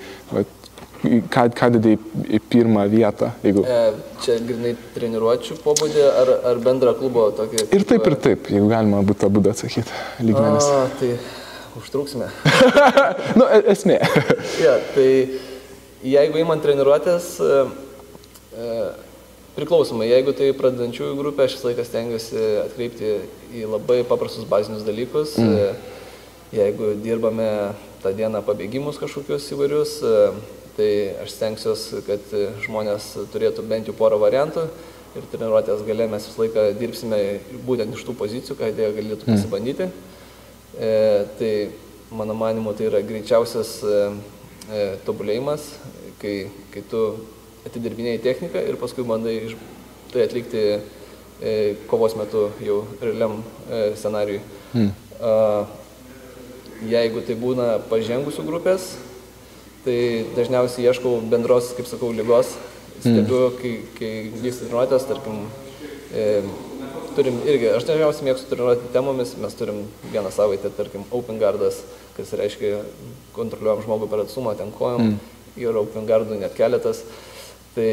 ką, 1.31 1.47
ką 1.55 1.69
didai 1.77 1.95
į 2.33 2.39
pirmą 2.49 2.85
vietą? 2.91 3.31
Jeigu... 3.45 3.63
E, 3.63 3.79
čia 4.23 4.37
grinai 4.43 4.73
treniruočių 4.95 5.57
pobūdį 5.63 6.05
ar, 6.07 6.31
ar 6.51 6.61
bendrą 6.63 6.93
klubo 6.97 7.27
tokį? 7.37 7.67
Ir 7.75 7.85
taip, 7.87 8.07
ir 8.09 8.17
taip, 8.23 8.49
jeigu 8.53 8.69
galima 8.71 9.01
būtų 9.05 9.29
abu 9.29 9.43
atsakyti 9.51 10.01
lygmenis. 10.23 10.67
A, 10.67 10.87
tai 10.99 11.13
užtruksime. 11.79 12.29
nu, 13.39 13.45
e- 13.45 13.63
esmė. 13.73 13.99
ja, 14.63 14.77
tai 14.95 15.09
jeigu 16.05 16.41
įman 16.41 16.61
treniruotės, 16.63 17.29
e, 17.41 17.59
e, 18.53 18.79
priklausomai, 19.57 20.09
jeigu 20.11 20.33
tai 20.37 20.51
pradedančiųjų 20.57 21.15
grupė, 21.17 21.45
aš 21.47 21.57
visą 21.57 21.71
laiką 21.71 21.85
stengiuosi 21.87 22.43
atkreipti 22.65 23.13
į 23.57 23.65
labai 23.71 24.03
paprastus 24.07 24.45
bazinius 24.49 24.85
dalykus. 24.87 25.37
Mm. 25.41 25.55
E, 25.55 25.95
jeigu 26.57 26.93
dirbame 27.03 27.49
tą 28.03 28.13
dieną 28.15 28.43
pabėgimus 28.45 28.99
kažkokius 29.01 29.49
įvairius, 29.51 29.97
tai 30.77 30.91
aš 31.23 31.33
stengsiuosi, 31.33 32.03
kad 32.05 32.29
žmonės 32.63 33.09
turėtų 33.33 33.65
bent 33.67 33.89
jau 33.89 33.95
porą 33.97 34.19
variantų 34.21 34.67
ir 35.17 35.25
treniruotės 35.31 35.83
gale 35.87 36.07
mes 36.11 36.27
visą 36.29 36.43
laiką 36.43 36.65
dirbsime 36.77 37.19
būtent 37.67 37.95
iš 37.95 38.05
tų 38.07 38.15
pozicijų, 38.19 38.57
kad 38.59 38.77
jie 38.77 38.89
galėtų 38.99 39.25
mm. 39.25 39.33
pasibandyti. 39.33 39.89
E, 40.77 40.91
tai 41.39 41.51
mano 42.13 42.35
manimu 42.37 42.73
tai 42.77 42.89
yra 42.91 43.01
greičiausias 43.05 43.79
e, 43.81 44.01
e, 44.71 44.83
tobulėjimas, 45.07 45.65
kai, 46.21 46.35
kai 46.73 46.83
tu 46.91 47.03
atidirbinėjai 47.67 48.21
techniką 48.23 48.63
ir 48.67 48.79
paskui 48.79 49.05
bandai 49.07 49.39
tai 50.13 50.23
atlikti 50.27 50.63
e, 51.41 51.75
kovos 51.89 52.15
metu 52.19 52.47
jau 52.63 52.83
realiam 53.01 53.41
e, 53.41 53.91
scenariui. 53.99 54.39
Mm. 54.73 54.93
Jeigu 56.87 57.23
tai 57.25 57.33
būna 57.41 57.67
pažengusių 57.89 58.43
grupės, 58.45 58.91
tai 59.85 60.25
dažniausiai 60.35 60.85
ieškau 60.91 61.15
bendros, 61.31 61.71
kaip 61.77 61.87
sakau, 61.89 62.11
lygos. 62.13 62.53
Stebiu, 62.97 63.47
mm. 63.47 63.57
kai, 63.61 63.71
kai 63.97 64.11
vyksta 64.41 64.65
treniruotės, 64.65 65.05
tarkim, 65.09 65.43
e, 66.13 66.41
turim 67.17 67.37
irgi, 67.45 67.69
aš 67.77 67.85
dažniausiai 67.89 68.25
mėgstu 68.29 68.49
treniruoti 68.51 68.91
temomis, 68.93 69.35
mes 69.41 69.57
turim 69.57 69.83
vieną 70.13 70.31
savaitę, 70.33 70.71
tarkim, 70.77 71.05
open 71.13 71.37
guardas, 71.41 71.83
kas 72.17 72.33
reiškia 72.37 72.81
kontroliuojam 73.35 73.83
žmogų 73.85 74.09
per 74.11 74.23
atstumą, 74.25 74.55
ten 74.57 74.71
kojom, 74.75 75.11
mm. 75.13 75.35
yra 75.61 75.83
open 75.83 76.07
guardų 76.09 76.39
net 76.41 76.57
keletas. 76.57 77.03
Tai 77.75 77.91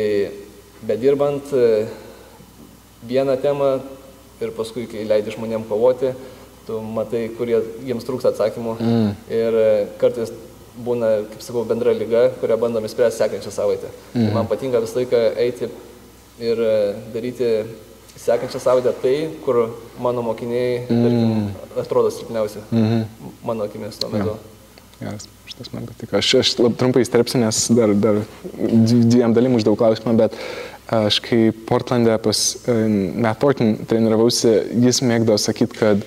bedirbant 0.88 1.52
e, 1.52 1.84
vieną 3.08 3.36
temą 3.42 3.74
ir 4.42 4.54
paskui, 4.56 4.86
kai 4.90 5.04
leidi 5.08 5.34
žmonėm 5.34 5.66
kovoti, 5.68 6.14
tu 6.64 6.80
matai, 6.80 7.26
kurie 7.36 7.60
jiems 7.84 8.06
trūksta 8.08 8.32
atsakymų. 8.32 8.76
Mm. 8.80 9.14
Ir 9.36 9.60
e, 9.60 9.70
kartais 10.00 10.32
būna, 10.74 11.10
kaip 11.30 11.44
sakau, 11.44 11.64
bendra 11.68 11.94
lyga, 11.94 12.28
kurią 12.40 12.58
bandom 12.60 12.86
įspręsti 12.88 13.22
sekančią 13.22 13.52
savaitę. 13.54 13.90
Mm. 14.14 14.24
Tai 14.24 14.36
man 14.38 14.48
patinka 14.50 14.82
visą 14.82 15.02
laiką 15.02 15.20
eiti 15.44 15.68
ir 16.42 16.64
e, 16.64 16.78
daryti 17.14 17.50
sekančią 18.16 18.60
savaitę 18.62 18.92
tai, 19.02 19.14
kur 19.44 19.60
mano 20.00 20.22
mokiniai, 20.22 20.82
mm. 20.88 21.04
tarkim, 21.04 21.80
atrodo 21.84 22.10
silpniausi. 22.10 22.58
Mm 22.72 22.84
-hmm. 22.84 23.30
Mano 23.44 23.64
akimis 23.64 23.98
tuo 23.98 24.10
metu. 24.10 24.28
Ja. 24.28 24.54
Geras, 25.00 25.28
šitas 25.46 25.72
man 25.72 25.86
patiko. 25.86 26.16
Aš, 26.16 26.34
aš 26.34 26.58
labai 26.58 26.78
trumpai 26.78 27.02
įsterpsiu, 27.02 27.40
nes 27.42 27.66
dar, 27.74 27.94
dar 27.94 28.20
dviem 29.14 29.34
dalim 29.34 29.54
uždaug 29.58 29.78
klausimą, 29.78 30.14
bet 30.16 30.36
aš 30.86 31.18
kai 31.24 31.52
Portlandė 31.68 32.18
pas 32.22 32.42
Matt 33.14 33.40
Porton 33.40 33.76
treniravausi, 33.88 34.52
jis 34.86 35.02
mėgdavo 35.02 35.38
sakyti, 35.38 35.78
kad 35.78 36.04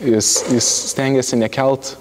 jis, 0.00 0.44
jis 0.50 0.70
stengiasi 0.90 1.36
nekelt 1.36 1.94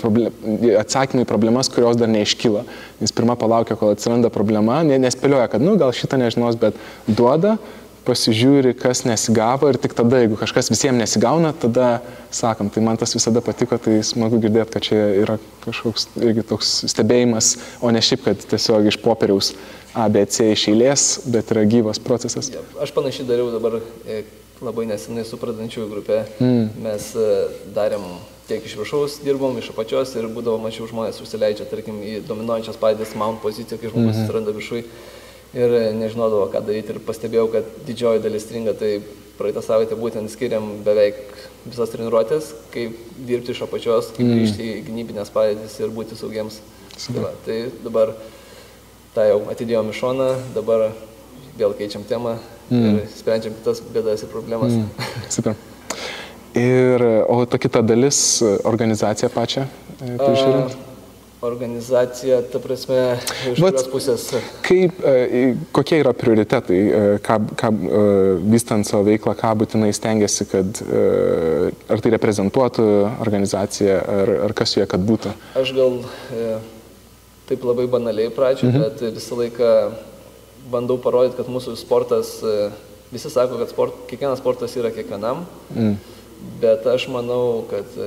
problem, 0.00 0.32
atsakymai 0.78 1.24
į 1.24 1.28
problemas, 1.28 1.70
kurios 1.72 1.96
dar 1.96 2.10
neiškyla. 2.12 2.64
Jis 3.00 3.14
pirmą 3.16 3.36
palaukia, 3.40 3.76
kol 3.80 3.94
atsiranda 3.94 4.30
problema, 4.32 4.82
nespėlioja, 4.84 5.48
kad, 5.52 5.64
nu, 5.64 5.78
gal 5.80 5.94
šitą 5.96 6.20
nežinos, 6.20 6.58
bet 6.60 6.76
duoda, 7.08 7.56
pasižiūri, 8.06 8.74
kas 8.78 9.04
nesigavo 9.06 9.70
ir 9.70 9.78
tik 9.80 9.94
tada, 9.98 10.22
jeigu 10.22 10.38
kažkas 10.40 10.70
visiems 10.72 11.00
nesigauna, 11.00 11.52
tada 11.54 12.00
sakom, 12.34 12.70
tai 12.72 12.82
man 12.84 12.98
tas 13.00 13.14
visada 13.14 13.42
patiko, 13.44 13.78
tai 13.80 14.00
smagu 14.06 14.40
girdėti, 14.42 14.72
kad 14.74 14.86
čia 14.88 14.98
yra 15.22 15.38
kažkoks 15.64 16.08
irgi 16.22 16.44
toks 16.48 16.74
stebėjimas, 16.90 17.54
o 17.80 17.92
ne 17.94 18.02
šiaip, 18.02 18.24
kad 18.26 18.46
tiesiog 18.52 18.90
iš 18.90 18.98
popieriaus 19.04 19.52
ABC 19.94 20.52
iš 20.52 20.66
eilės, 20.72 21.06
bet 21.28 21.52
yra 21.54 21.64
gyvas 21.68 22.00
procesas. 22.02 22.50
Aš 22.80 22.94
panašiai 22.96 23.28
dariau 23.28 23.52
dabar 23.52 23.78
e, 23.78 24.22
labai 24.64 24.86
nesenai 24.90 25.24
su 25.28 25.38
pradančiųjų 25.40 25.88
grupė. 25.90 26.22
Mm. 26.40 26.68
Mes 26.86 27.10
e, 27.18 27.32
darėm 27.76 28.06
tiek 28.48 28.64
iš 28.66 28.76
viršaus 28.80 29.18
dirbom, 29.22 29.56
iš 29.60 29.70
apačios 29.72 30.14
ir 30.18 30.28
būdavo 30.32 30.58
mačiau 30.62 30.88
žmonės 30.90 31.20
užsileidžia, 31.22 31.68
tarkim, 31.70 32.00
į 32.02 32.22
dominuojančias 32.28 32.80
padėtis 32.80 33.14
mount 33.18 33.42
poziciją, 33.44 33.78
kai 33.78 33.92
žmogus 33.92 34.08
mm 34.08 34.16
-hmm. 34.16 34.24
atsiranda 34.24 34.56
viršui 34.56 34.84
ir 35.56 35.74
nežinodavo, 35.98 36.46
ką 36.52 36.62
daryti 36.64 36.94
ir 36.94 37.00
pastebėjau, 37.04 37.48
kad 37.52 37.72
didžioji 37.86 38.22
dalis 38.24 38.46
stringa, 38.46 38.74
tai 38.78 38.96
praeitą 39.38 39.62
savaitę 39.64 39.96
būtent 39.98 40.32
skiriam 40.32 40.68
beveik 40.86 41.18
visas 41.64 41.92
treniruotės, 41.92 42.52
kaip 42.74 42.96
dirbti 43.28 43.54
iš 43.54 43.64
apačios, 43.66 44.12
kaip 44.16 44.26
mm. 44.26 44.38
grįžti 44.38 44.68
į 44.68 44.84
gynybinės 44.88 45.32
padėtis 45.34 45.78
ir 45.80 45.92
būti 45.94 46.18
saugiems. 46.18 46.60
Tai, 46.92 47.16
va, 47.22 47.32
tai 47.46 47.58
dabar 47.82 48.14
tą 49.14 49.26
jau 49.28 49.40
atidėjom 49.52 49.90
į 49.92 49.96
šoną, 49.98 50.28
dabar 50.56 50.90
vėl 51.58 51.74
keičiam 51.78 52.04
temą 52.08 52.36
mm. 52.70 52.84
ir 52.84 53.02
sprendžiam 53.16 53.56
kitas 53.58 53.82
bėdas 53.92 54.24
ir 54.24 54.32
problemas. 54.32 54.72
Mm. 54.76 55.12
Super. 55.36 55.58
Ir, 56.58 57.02
o 57.32 57.42
ta 57.48 57.56
kita 57.56 57.80
dalis, 57.80 58.42
organizacija 58.68 59.30
pačią, 59.32 59.64
prižiūrint? 60.00 60.91
Organizacija, 61.42 62.38
ta 62.52 62.60
prasme, 62.62 62.98
iš 63.50 63.60
Bet, 63.62 63.80
pusės? 63.90 64.28
Kaip, 64.62 65.00
e, 65.02 65.54
kokie 65.74 65.98
yra 65.98 66.12
prioritetai, 66.14 66.78
e, 66.78 67.00
ką, 67.24 67.38
ką 67.58 67.70
e, 67.72 68.02
vystant 68.52 68.86
savo 68.86 69.08
veiklą, 69.08 69.34
ką 69.38 69.50
būtinai 69.62 69.90
stengiasi, 69.96 70.46
kad 70.52 70.82
ar 71.90 72.02
tai 72.04 72.12
reprezentuotų 72.14 72.86
organizaciją, 73.24 73.96
ar, 74.14 74.32
ar 74.46 74.54
kas 74.56 74.76
joje, 74.76 74.86
kad 74.92 75.02
būtų? 75.08 75.34
Aš 75.58 75.74
gal 75.74 75.98
taip 77.50 77.66
labai 77.66 77.88
banaliai 77.90 78.30
pradžioje, 78.32 78.70
mhm. 78.70 78.84
bet 78.86 79.16
visą 79.18 79.38
laiką 79.40 79.72
bandau 80.70 80.98
parodyti, 81.02 81.40
kad 81.40 81.50
mūsų 81.50 81.74
sportas, 81.80 82.36
visi 83.10 83.32
sako, 83.32 83.58
kad 83.60 83.72
sport, 83.74 84.04
kiekvienas 84.10 84.38
sportas 84.40 84.78
yra 84.78 84.94
kiekvienam, 84.94 85.42
mhm. 85.74 85.98
bet 86.62 86.86
aš 86.86 87.08
manau, 87.10 87.64
kad 87.72 87.98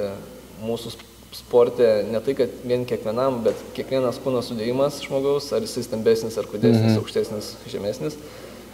mūsų 0.63 0.95
sportas 0.95 1.11
sporte 1.35 2.05
ne 2.11 2.19
tai, 2.23 2.33
kad 2.37 2.49
vien 2.63 2.85
kiekvienam, 2.87 3.41
bet 3.45 3.59
kiekvienas 3.75 4.17
kūno 4.23 4.41
sudėjimas 4.45 5.01
žmogaus, 5.03 5.51
ar 5.55 5.65
jisai 5.65 5.83
stambesnis, 5.83 6.37
ar 6.39 6.47
kudesnis, 6.47 6.93
-hmm. 6.93 7.01
aukštesnis, 7.01 7.51
žemesnis, 7.71 8.15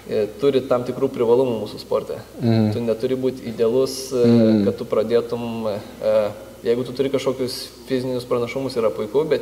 e, 0.09 0.27
turi 0.41 0.61
tam 0.69 0.85
tikrų 0.85 1.09
privalumų 1.15 1.57
mūsų 1.63 1.81
sporte. 1.81 2.19
-hmm. 2.41 2.73
Tu 2.73 2.83
neturi 2.85 3.15
būti 3.15 3.47
idealus, 3.53 4.11
mm 4.11 4.39
-hmm. 4.39 4.65
kad 4.65 4.77
tu 4.77 4.85
pradėtum, 4.85 5.43
e, 5.67 6.31
jeigu 6.63 6.83
tu 6.83 6.93
turi 6.93 7.09
kažkokius 7.09 7.69
fizinius 7.87 8.25
pranašumus, 8.25 8.77
yra 8.77 8.89
puiku, 8.89 9.23
bet 9.23 9.41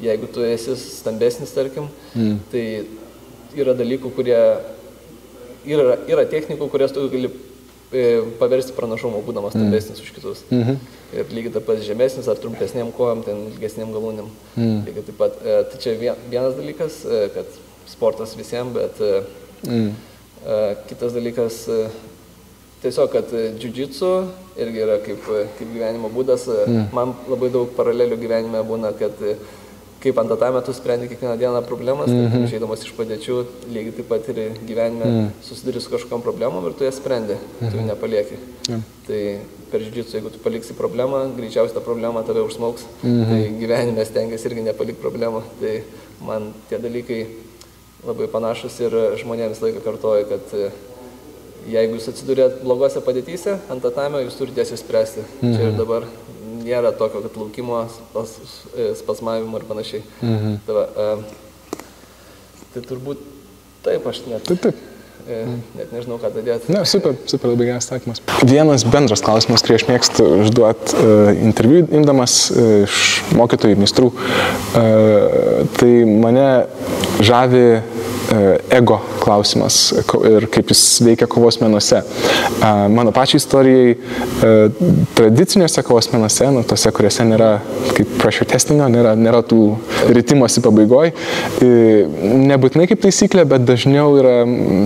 jeigu 0.00 0.26
tu 0.26 0.42
esi 0.42 0.76
stambesnis, 0.76 1.52
tarkim, 1.52 1.88
-hmm. 2.16 2.36
tai 2.52 2.84
yra 3.56 3.74
dalykų, 3.74 4.10
kurie 4.10 4.56
yra, 5.66 5.98
yra 6.08 6.24
technikų, 6.24 6.68
kurias 6.70 6.92
tu 6.92 7.08
gali 7.08 7.30
paversti 8.38 8.72
pranašumu, 8.72 9.22
būdamas 9.26 9.50
stambesnis 9.50 9.98
mm. 9.98 10.02
už 10.04 10.10
kitus. 10.10 10.38
-hmm 10.50 10.76
ir 11.12 11.30
lygiai 11.32 11.54
taip 11.56 11.66
pat 11.68 11.80
žemesnis 11.84 12.28
ar 12.28 12.40
trumpesniem 12.40 12.90
kojom, 12.96 13.22
ten 13.26 13.46
ilgesniem 13.52 13.94
galūnėm. 13.94 14.28
Mm. 14.56 14.82
Lygiai 14.88 15.06
taip 15.06 15.18
pat. 15.20 15.38
E, 15.40 15.56
tai 15.70 15.80
čia 15.82 15.96
vienas 16.00 16.58
dalykas, 16.58 17.00
e, 17.04 17.22
kad 17.36 17.56
sportas 17.88 18.36
visiems, 18.38 18.74
bet 18.76 19.00
e, 19.00 19.22
mm. 19.68 19.88
kitas 20.90 21.16
dalykas 21.16 21.62
tiesiog, 22.82 23.08
kad 23.10 23.32
jiu-jitsu 23.58 24.12
irgi 24.60 24.84
yra 24.84 24.98
kaip, 25.02 25.24
kaip 25.58 25.72
gyvenimo 25.72 26.12
būdas. 26.12 26.46
Mm. 26.66 26.90
Man 26.94 27.16
labai 27.30 27.50
daug 27.54 27.72
paralelių 27.78 28.20
gyvenime 28.20 28.62
būna, 28.68 28.92
kad 29.00 29.16
kaip 29.98 30.18
ant 30.20 30.30
tatamio 30.30 30.60
tu 30.62 30.72
sprendi 30.76 31.08
kiekvieną 31.10 31.38
dieną 31.40 31.62
problemas, 31.66 32.10
mm 32.10 32.28
-hmm. 32.28 32.44
išeidamas 32.46 32.84
iš 32.84 32.92
padėčių, 32.94 33.38
lygiai 33.72 33.96
taip 33.96 34.08
pat 34.08 34.28
ir 34.28 34.52
gyvenime 34.68 35.04
mm. 35.04 35.30
susiduri 35.42 35.80
su 35.80 35.90
kažkokiam 35.90 36.22
problemom 36.22 36.66
ir 36.66 36.76
tu 36.78 36.84
jas 36.84 37.00
sprendi, 37.00 37.34
mm 37.34 37.40
-hmm. 37.40 37.70
tu 37.70 37.76
jų 37.76 37.80
mhm. 37.80 37.88
nepalieki. 37.88 38.36
Yeah. 38.68 38.80
Tai 39.06 39.38
per 39.70 39.82
žydžius, 39.84 40.14
jeigu 40.14 40.32
tu 40.32 40.40
paliksi 40.42 40.76
problemą, 40.76 41.24
greičiausiai 41.36 41.76
ta 41.76 41.84
problema 41.84 42.22
tave 42.26 42.42
užsmauks, 42.46 42.86
mm 43.02 43.08
-hmm. 43.08 43.28
tai 43.30 43.40
gyvenime 43.60 44.04
stengiasi 44.04 44.48
irgi 44.48 44.62
nepalikti 44.62 45.02
problemą. 45.02 45.42
Tai 45.60 45.82
man 46.26 46.52
tie 46.68 46.78
dalykai 46.78 47.26
labai 48.06 48.28
panašus 48.28 48.80
ir 48.80 48.92
žmonėms 49.22 49.62
laiką 49.62 49.80
kartoju, 49.84 50.26
kad 50.28 50.54
e, 50.54 50.70
jeigu 51.68 51.94
jūs 51.98 52.08
atsidurėt 52.08 52.62
blogose 52.62 53.00
padėtyse 53.00 53.58
ant 53.70 53.82
tatamio, 53.82 54.20
jūs 54.20 54.38
turite 54.38 54.60
jas 54.60 54.72
išspręsti. 54.72 55.20
Mm 55.20 55.48
-hmm. 55.48 55.56
Čia 55.56 55.62
ir 55.62 55.68
mhm. 55.68 55.78
dabar 55.78 56.02
nėra 56.64 56.92
tokio, 56.98 57.22
kad 57.22 57.36
laukimo, 57.36 57.88
spas, 57.88 58.36
e, 58.76 58.94
spasmavimo 58.94 59.58
ir 59.58 59.64
panašiai. 59.64 60.02
Mhm. 60.22 60.54
Tai, 60.66 60.74
va, 60.74 60.84
uh, 60.96 61.22
tai 62.74 62.82
turbūt 62.82 63.18
taip 63.82 64.06
aš 64.06 64.22
net. 64.26 64.44
Taip, 64.44 64.60
taip. 64.60 64.74
E, 65.26 65.40
net 65.78 65.92
nežinau, 65.94 66.18
ką 66.22 66.30
dadėti. 66.36 66.72
Na, 66.74 66.84
super, 66.88 67.16
super 67.30 67.52
labai 67.52 67.70
geras 67.70 67.88
atsakymas. 67.88 68.22
Vienas 68.46 68.86
bendras 68.88 69.24
klausimas, 69.24 69.64
kurį 69.66 69.78
aš 69.80 69.86
mėgstu 69.90 70.28
užduoti 70.44 70.98
uh, 70.98 71.30
interviu 71.42 71.84
imdamas 71.84 72.38
uh, 72.52 72.86
iš 72.86 73.22
mokytojų, 73.38 73.78
mistrų, 73.82 74.12
uh, 74.14 75.68
tai 75.78 75.92
mane 76.08 76.48
žavi 77.24 77.64
ego 78.76 79.00
klausimas 79.28 79.92
ir 80.28 80.48
kaip 80.52 80.72
jis 80.72 80.82
veikia 81.04 81.28
kovos 81.30 81.60
menuose. 81.60 82.00
Mano 82.94 83.12
pačiai 83.14 83.42
istorijai 83.42 83.96
tradicinėse 85.18 85.84
kovos 85.86 86.08
menuose, 86.14 86.48
nu, 86.54 86.64
tose, 86.68 86.92
kuriuose 86.94 87.26
nėra 87.28 87.50
kaip 87.92 88.14
pressure 88.22 88.48
testingo, 88.48 88.88
nėra, 88.90 89.14
nėra 89.18 89.42
tų 89.46 89.60
rytimosi 90.16 90.62
pabaigoje, 90.64 91.12
nebūtinai 92.48 92.88
kaip 92.90 93.02
taisyklė, 93.04 93.44
bet 93.48 93.66
dažniau 93.68 94.16
yra 94.18 94.36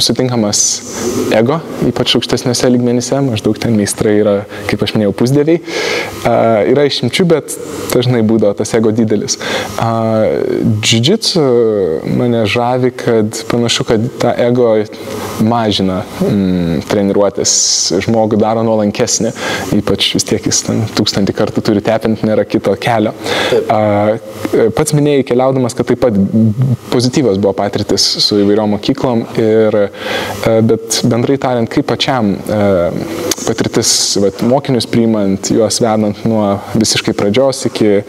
sutinkamas 0.03 0.63
ego, 1.37 1.61
ypač 1.89 2.17
aukštesniuose 2.19 2.71
lygmenyse, 2.73 3.21
maždaug 3.25 3.59
ten 3.63 3.77
meistrai 3.79 4.19
yra, 4.21 4.37
kaip 4.71 4.83
aš 4.85 4.97
minėjau, 4.97 5.15
pusdėviai. 5.23 5.63
Yra 6.73 6.87
išimčių, 6.89 7.29
bet 7.31 7.57
dažnai 7.93 8.23
būdavo 8.27 8.57
tas 8.59 8.75
ego 8.79 8.93
didelis. 8.95 9.39
Džiudžitsu 10.83 11.45
mane 12.19 12.45
žavi, 12.51 12.93
kad 13.05 13.43
panašu, 13.51 13.87
kad 13.89 14.09
tą 14.23 14.32
ego 14.41 14.75
mažina 15.43 16.03
mm, 16.23 16.83
treniruotės, 16.91 17.53
žmogų 18.05 18.39
daro 18.41 18.63
nuolankesnį, 18.67 19.33
ypač 19.79 20.13
vis 20.17 20.27
tiek 20.29 20.47
jis 20.47 20.63
ten 20.67 20.83
tūkstantį 20.97 21.35
kartų 21.37 21.65
turi 21.67 21.83
tepinti, 21.85 22.27
nėra 22.29 22.45
kito 22.49 22.75
kelio. 22.81 23.15
A, 23.73 23.81
pats 24.77 24.95
minėjai 24.97 25.27
keliaudamas, 25.33 25.77
kad 25.79 25.89
taip 25.91 26.03
pat 26.05 26.19
pozityvios 26.93 27.41
buvo 27.43 27.55
patirtis 27.59 28.05
su 28.25 28.41
įvairiom 28.43 28.75
mokyklom, 28.77 29.25
ir, 29.43 29.79
a, 29.83 30.57
bet 30.69 31.01
bendrai 31.09 31.39
tariant, 31.43 31.71
kaip 31.73 31.89
pačiam 31.91 32.35
a, 32.37 32.91
patirtis 33.43 33.93
vat, 34.23 34.43
mokinius 34.47 34.87
priimant, 34.91 35.53
juos 35.53 35.81
vedant 35.83 36.23
nuo 36.29 36.47
visiškai 36.77 37.15
pradžios 37.19 37.67
iki, 37.71 38.03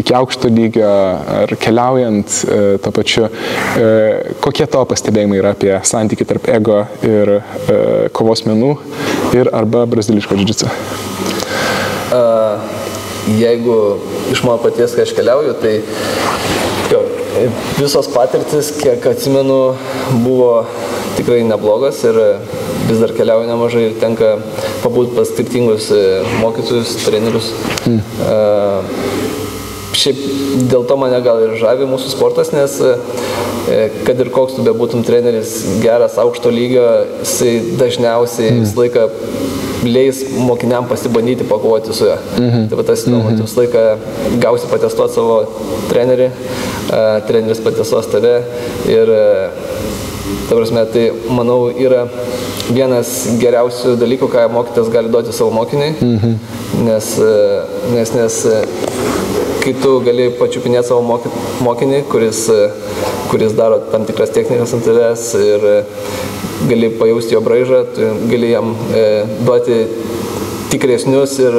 iki 0.00 0.16
aukšto 0.16 0.50
lygio 0.50 0.90
ar 0.90 1.54
keliaujant 1.60 2.40
to 2.82 2.92
pačiu, 2.94 3.28
kokie 4.42 4.66
tavo 4.70 4.86
pastebėjimai 4.90 5.38
yra 5.40 5.54
apie 5.54 5.69
santyki 5.86 6.26
tarp 6.28 6.48
ego 6.52 6.82
ir 7.06 7.36
e, 7.38 7.40
kovos 8.16 8.44
menų 8.48 8.74
ir 9.36 9.50
arba 9.54 9.84
braziliško 9.90 10.38
džidžico? 10.38 10.70
Uh, 12.10 12.58
jeigu 13.38 13.76
iš 14.32 14.42
mano 14.42 14.58
paties, 14.62 14.94
kai 14.96 15.04
aš 15.06 15.14
keliauju, 15.14 15.54
tai 15.62 15.76
jo, 16.90 17.02
visos 17.78 18.08
patirtis, 18.10 18.72
kiek 18.80 19.06
atsimenu, 19.12 19.60
buvo 20.24 20.64
tikrai 21.18 21.42
neblogas 21.46 22.02
ir 22.08 22.18
vis 22.88 22.98
dar 22.98 23.14
keliauju 23.14 23.46
nemažai 23.50 23.84
ir 23.90 23.98
tenka 24.02 24.32
pabūti 24.82 25.14
pas 25.18 25.30
skirtingus 25.30 25.90
e, 25.94 26.02
mokytojus, 26.40 26.96
trenerius. 27.04 27.52
Mm. 27.86 28.02
Uh, 28.26 29.39
šiaip 29.96 30.18
dėl 30.70 30.84
to 30.88 30.96
mane 31.00 31.20
gal 31.24 31.42
ir 31.44 31.56
žavi 31.60 31.88
mūsų 31.90 32.12
sportas, 32.12 32.52
nes 32.54 32.76
e, 32.84 33.88
kad 34.06 34.20
ir 34.20 34.30
koks 34.34 34.56
tu 34.58 34.66
bebūtum 34.66 35.04
treneris, 35.06 35.56
geras 35.82 36.18
aukšto 36.20 36.52
lygio, 36.54 36.86
jisai 37.22 37.54
dažniausiai 37.80 38.52
mm. 38.52 38.64
visą 38.64 38.84
laiką 38.84 39.08
leis 39.84 40.24
mokiniam 40.36 40.88
pasibandyti 40.88 41.44
pakovoti 41.44 41.92
su 41.92 42.04
juo. 42.04 42.16
Mm 42.38 42.50
-hmm. 42.50 42.68
Tai 42.68 42.76
va 42.76 42.82
tas 42.82 43.06
įdomu, 43.06 43.22
mm 43.22 43.28
-hmm. 43.30 43.36
tu 43.36 43.42
visą 43.42 43.60
laiką 43.60 43.96
gausi 44.40 44.66
patestuoti 44.70 45.14
savo 45.14 45.44
trenerį, 45.90 46.30
treneris 47.26 47.60
patestuos 47.60 48.06
tave 48.06 48.42
ir, 48.88 49.08
uh, 49.08 49.50
ta 50.48 50.56
prasme, 50.56 50.84
tai 50.92 51.12
manau 51.28 51.70
yra 51.78 52.08
vienas 52.70 53.28
geriausių 53.40 53.96
dalykų, 53.96 54.28
ką 54.28 54.48
mokytas 54.52 54.88
gali 54.88 55.08
duoti 55.08 55.32
savo 55.32 55.50
mokiniai, 55.50 55.94
-hmm. 56.00 56.34
nes, 56.84 57.18
uh, 57.18 57.94
nes, 57.94 58.12
nes 58.12 58.46
kai 59.60 59.74
tu 59.82 59.98
gali 60.04 60.30
pačiupinėti 60.38 60.88
savo 60.88 61.18
mokinį, 61.64 62.02
kuris, 62.10 62.46
kuris 63.30 63.54
daro 63.58 63.80
tam 63.92 64.06
tikras 64.08 64.32
technikas 64.34 64.74
ant 64.76 64.86
tavęs 64.86 65.26
ir 65.40 65.66
gali 66.70 66.90
pajausti 67.00 67.36
jo 67.36 67.42
braižą, 67.44 67.84
gali 68.30 68.52
jam 68.52 68.74
e, 68.94 69.04
duoti 69.46 69.78
tikresnius 70.70 71.38
ir, 71.42 71.56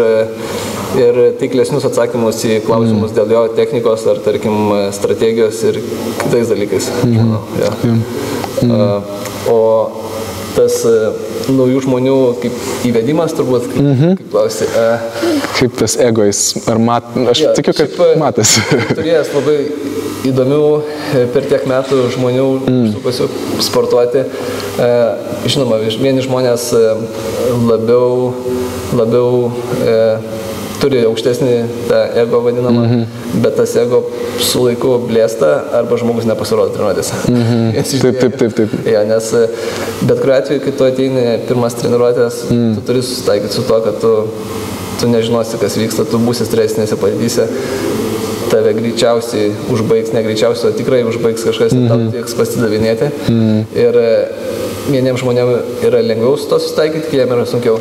ir 1.02 1.19
tiklesnius 1.41 1.88
atsakymus 1.89 2.43
į 2.47 2.60
klausimus 2.65 3.12
mm. 3.12 3.17
dėl 3.17 3.34
jo 3.36 3.41
technikos 3.58 4.06
ar, 4.12 4.21
tarkim, 4.26 4.71
strategijos 4.95 5.63
ir 5.69 5.82
kitais 6.21 6.52
dalykais. 6.52 6.91
Mm. 7.04 7.17
Žinau, 7.17 7.41
ja. 7.62 7.73
mm. 7.82 8.71
uh, 8.71 9.19
o 9.52 9.60
tas 10.56 10.82
uh, 10.88 11.16
naujų 11.52 11.84
žmonių 11.86 12.18
kaip 12.42 12.88
įvedimas 12.90 13.36
turbūt, 13.38 13.68
kaip, 13.72 13.82
-hmm. 13.82 14.18
kaip 14.20 14.32
klausi. 14.34 14.68
Uh, 14.68 15.40
kaip 15.60 15.78
tas 15.80 15.98
egois, 16.02 16.42
ar 16.72 16.82
mat, 16.82 17.12
aš 17.34 17.44
ja, 17.46 17.54
tikiu, 17.58 17.76
kad 17.78 17.92
šiaip, 17.96 18.20
matėsi. 18.22 18.64
turėjęs 18.98 19.34
labai 19.36 19.58
įdomių 20.32 20.66
e, 21.18 21.24
per 21.34 21.48
tiek 21.50 21.64
metų 21.66 22.04
žmonių 22.14 22.48
mm. 22.60 22.92
sukusių 22.96 23.30
sportuoti. 23.64 24.26
Uh, 24.82 25.48
žinoma, 25.50 25.82
vieni 25.82 26.22
žmonės 26.22 26.70
labiau, 27.66 28.34
labiau 28.94 29.50
uh, 29.50 30.40
turi 30.82 31.04
aukštesnį 31.06 31.52
tą 31.89 32.00
ego 32.24 32.41
vadinamą, 32.46 32.84
mm 32.84 32.89
-hmm. 32.91 33.41
bet 33.44 33.56
tas 33.60 33.76
ego 33.78 34.02
su 34.39 34.63
laiku 34.65 34.96
blėsta 35.10 35.52
arba 35.80 35.98
žmogus 36.02 36.26
nepasirodo 36.30 36.74
treniruotėse. 36.76 37.13
Mm 37.30 37.44
-hmm. 37.44 38.02
taip, 38.04 38.20
taip, 38.20 38.38
taip. 38.38 38.56
taip. 38.58 38.88
Ja, 38.94 39.04
nes 39.06 39.32
bet 40.02 40.20
kuriuo 40.20 40.38
atveju, 40.38 40.62
kai 40.65 40.72
tu 40.78 40.84
ateini 40.84 41.26
pirmas 41.48 41.76
treniruotės, 41.76 42.44
mm. 42.50 42.76
tu 42.76 42.82
turi 42.88 43.02
susitaikyti 43.02 43.54
su 43.54 43.67
to, 43.67 43.82
kad 43.82 44.02
tu, 44.02 44.13
tu 45.02 45.08
nežinosi, 45.08 45.58
kas 45.62 45.78
vyksta, 45.78 46.06
tu 46.12 46.17
būsi 46.17 46.46
stresinėse 46.46 46.96
padėtyse 46.96 47.48
tave 48.52 48.74
greičiausiai 48.74 49.52
užbaigs, 49.72 50.12
ne 50.13 50.24
greičiausiai, 50.24 50.74
o 50.74 50.78
tikrai 50.78 51.04
užbaigs 51.08 51.44
kažkas, 51.48 51.72
mm 51.74 51.80
-hmm. 51.80 51.89
tau 51.89 52.12
tieks 52.12 52.34
pasidavinėti. 52.36 53.12
Mm 53.30 53.39
-hmm. 53.39 53.63
Ir 53.86 53.94
vieniems 54.91 55.22
žmonėms 55.22 55.86
yra 55.88 56.02
lengviau 56.02 56.38
su 56.38 56.50
to 56.50 56.60
susitaikyti, 56.60 57.06
kitiems 57.10 57.32
yra 57.32 57.46
sunkiau 57.46 57.80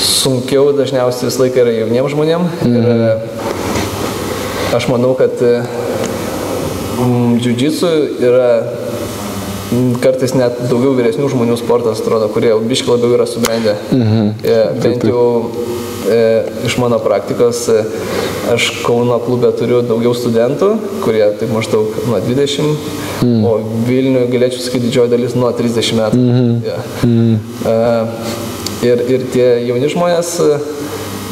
sunkiau 0.00 0.72
dažniausiai 0.76 1.28
visą 1.28 1.44
laiką 1.44 1.64
yra 1.64 1.72
jauniems 1.76 2.14
žmonėms. 2.14 2.48
Mm. 2.64 2.76
Ir 2.76 2.82
mhm. 2.90 3.18
aš 4.76 4.88
manau, 4.92 5.12
kad 5.18 5.34
mm, 7.00 7.40
jiu-jitsu 7.44 7.90
yra 8.20 8.50
kartais 10.02 10.34
net 10.34 10.56
daugiau 10.70 10.96
vyresnių 10.98 11.28
žmonių 11.30 11.56
sportas, 11.60 12.00
atrodo, 12.02 12.30
kurie 12.34 12.50
biškai 12.66 12.96
labiau 12.96 13.14
yra 13.14 13.26
subrendę. 13.26 13.76
Mm 13.92 14.02
-hmm. 14.02 14.80
Bent 14.82 15.04
jau 15.04 15.50
e, 16.10 16.42
iš 16.66 16.78
mano 16.78 16.98
praktikos 16.98 17.68
e, 17.68 17.84
aš 18.52 18.70
Kauno 18.86 19.18
klube 19.18 19.52
turiu 19.52 19.82
daugiau 19.82 20.14
studentų, 20.14 20.76
kurie 21.04 21.24
taip 21.38 21.52
maždaug 21.54 21.86
nuo 22.06 22.18
20, 22.18 22.62
mm. 23.22 23.44
o 23.44 23.60
Vilniuje 23.86 24.26
galėčiau 24.32 24.60
sakyti 24.60 24.86
didžioji 24.86 25.10
dalis 25.10 25.34
nuo 25.34 25.52
30 25.52 25.94
metų. 25.94 26.16
Mm 26.16 26.30
-hmm. 26.30 26.64
yeah. 26.64 26.80
mm. 27.04 27.34
uh, 27.64 28.49
Ir, 28.80 29.02
ir 29.12 29.26
tie 29.28 29.46
jauni 29.68 29.90
žmonės, 29.92 30.36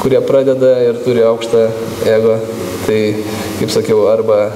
kurie 0.03 0.21
pradeda 0.25 0.75
ir 0.85 0.99
turi 1.01 1.23
aukštą 1.25 1.63
ego, 2.13 2.37
tai, 2.85 2.99
kaip 3.57 3.73
sakiau, 3.73 4.03
arba, 4.13 4.51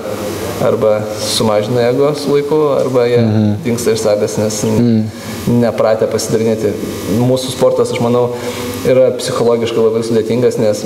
arba 0.62 0.98
sumažina 1.24 1.86
ego 1.88 2.12
su 2.18 2.34
laiku, 2.34 2.60
arba 2.76 3.06
jie 3.08 3.22
mhm. 3.22 3.48
dinksta 3.64 3.96
iš 3.96 4.04
savęs, 4.04 4.36
nes 4.42 4.60
mhm. 4.68 5.00
nepratę 5.62 6.10
pasidarinėti. 6.12 6.74
Mūsų 7.22 7.56
sportas, 7.56 7.94
aš 7.96 8.04
manau, 8.04 8.28
yra 8.84 9.08
psichologiškai 9.16 9.88
labai 9.88 10.04
sudėtingas, 10.06 10.60
nes 10.60 10.84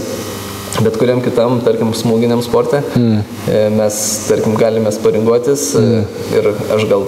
bet 0.84 0.98
kuriam 1.00 1.22
kitam, 1.24 1.58
tarkim, 1.64 1.90
smūginiam 1.96 2.42
sporte, 2.44 2.82
mm. 2.98 3.76
mes, 3.78 4.00
tarkim, 4.28 4.56
galime 4.60 4.92
sparinguotis 4.92 5.70
mm. 5.80 6.02
ir 6.36 6.50
aš 6.76 6.84
gal 6.90 7.06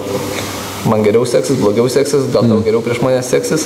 man 0.87 1.03
geriau 1.03 1.25
seksis, 1.27 1.57
blogiau 1.59 1.89
seksis, 1.91 2.27
gal 2.33 2.45
tau 2.45 2.59
mm. 2.59 2.65
geriau 2.67 2.81
prieš 2.85 3.01
mane 3.03 3.21
seksis, 3.25 3.65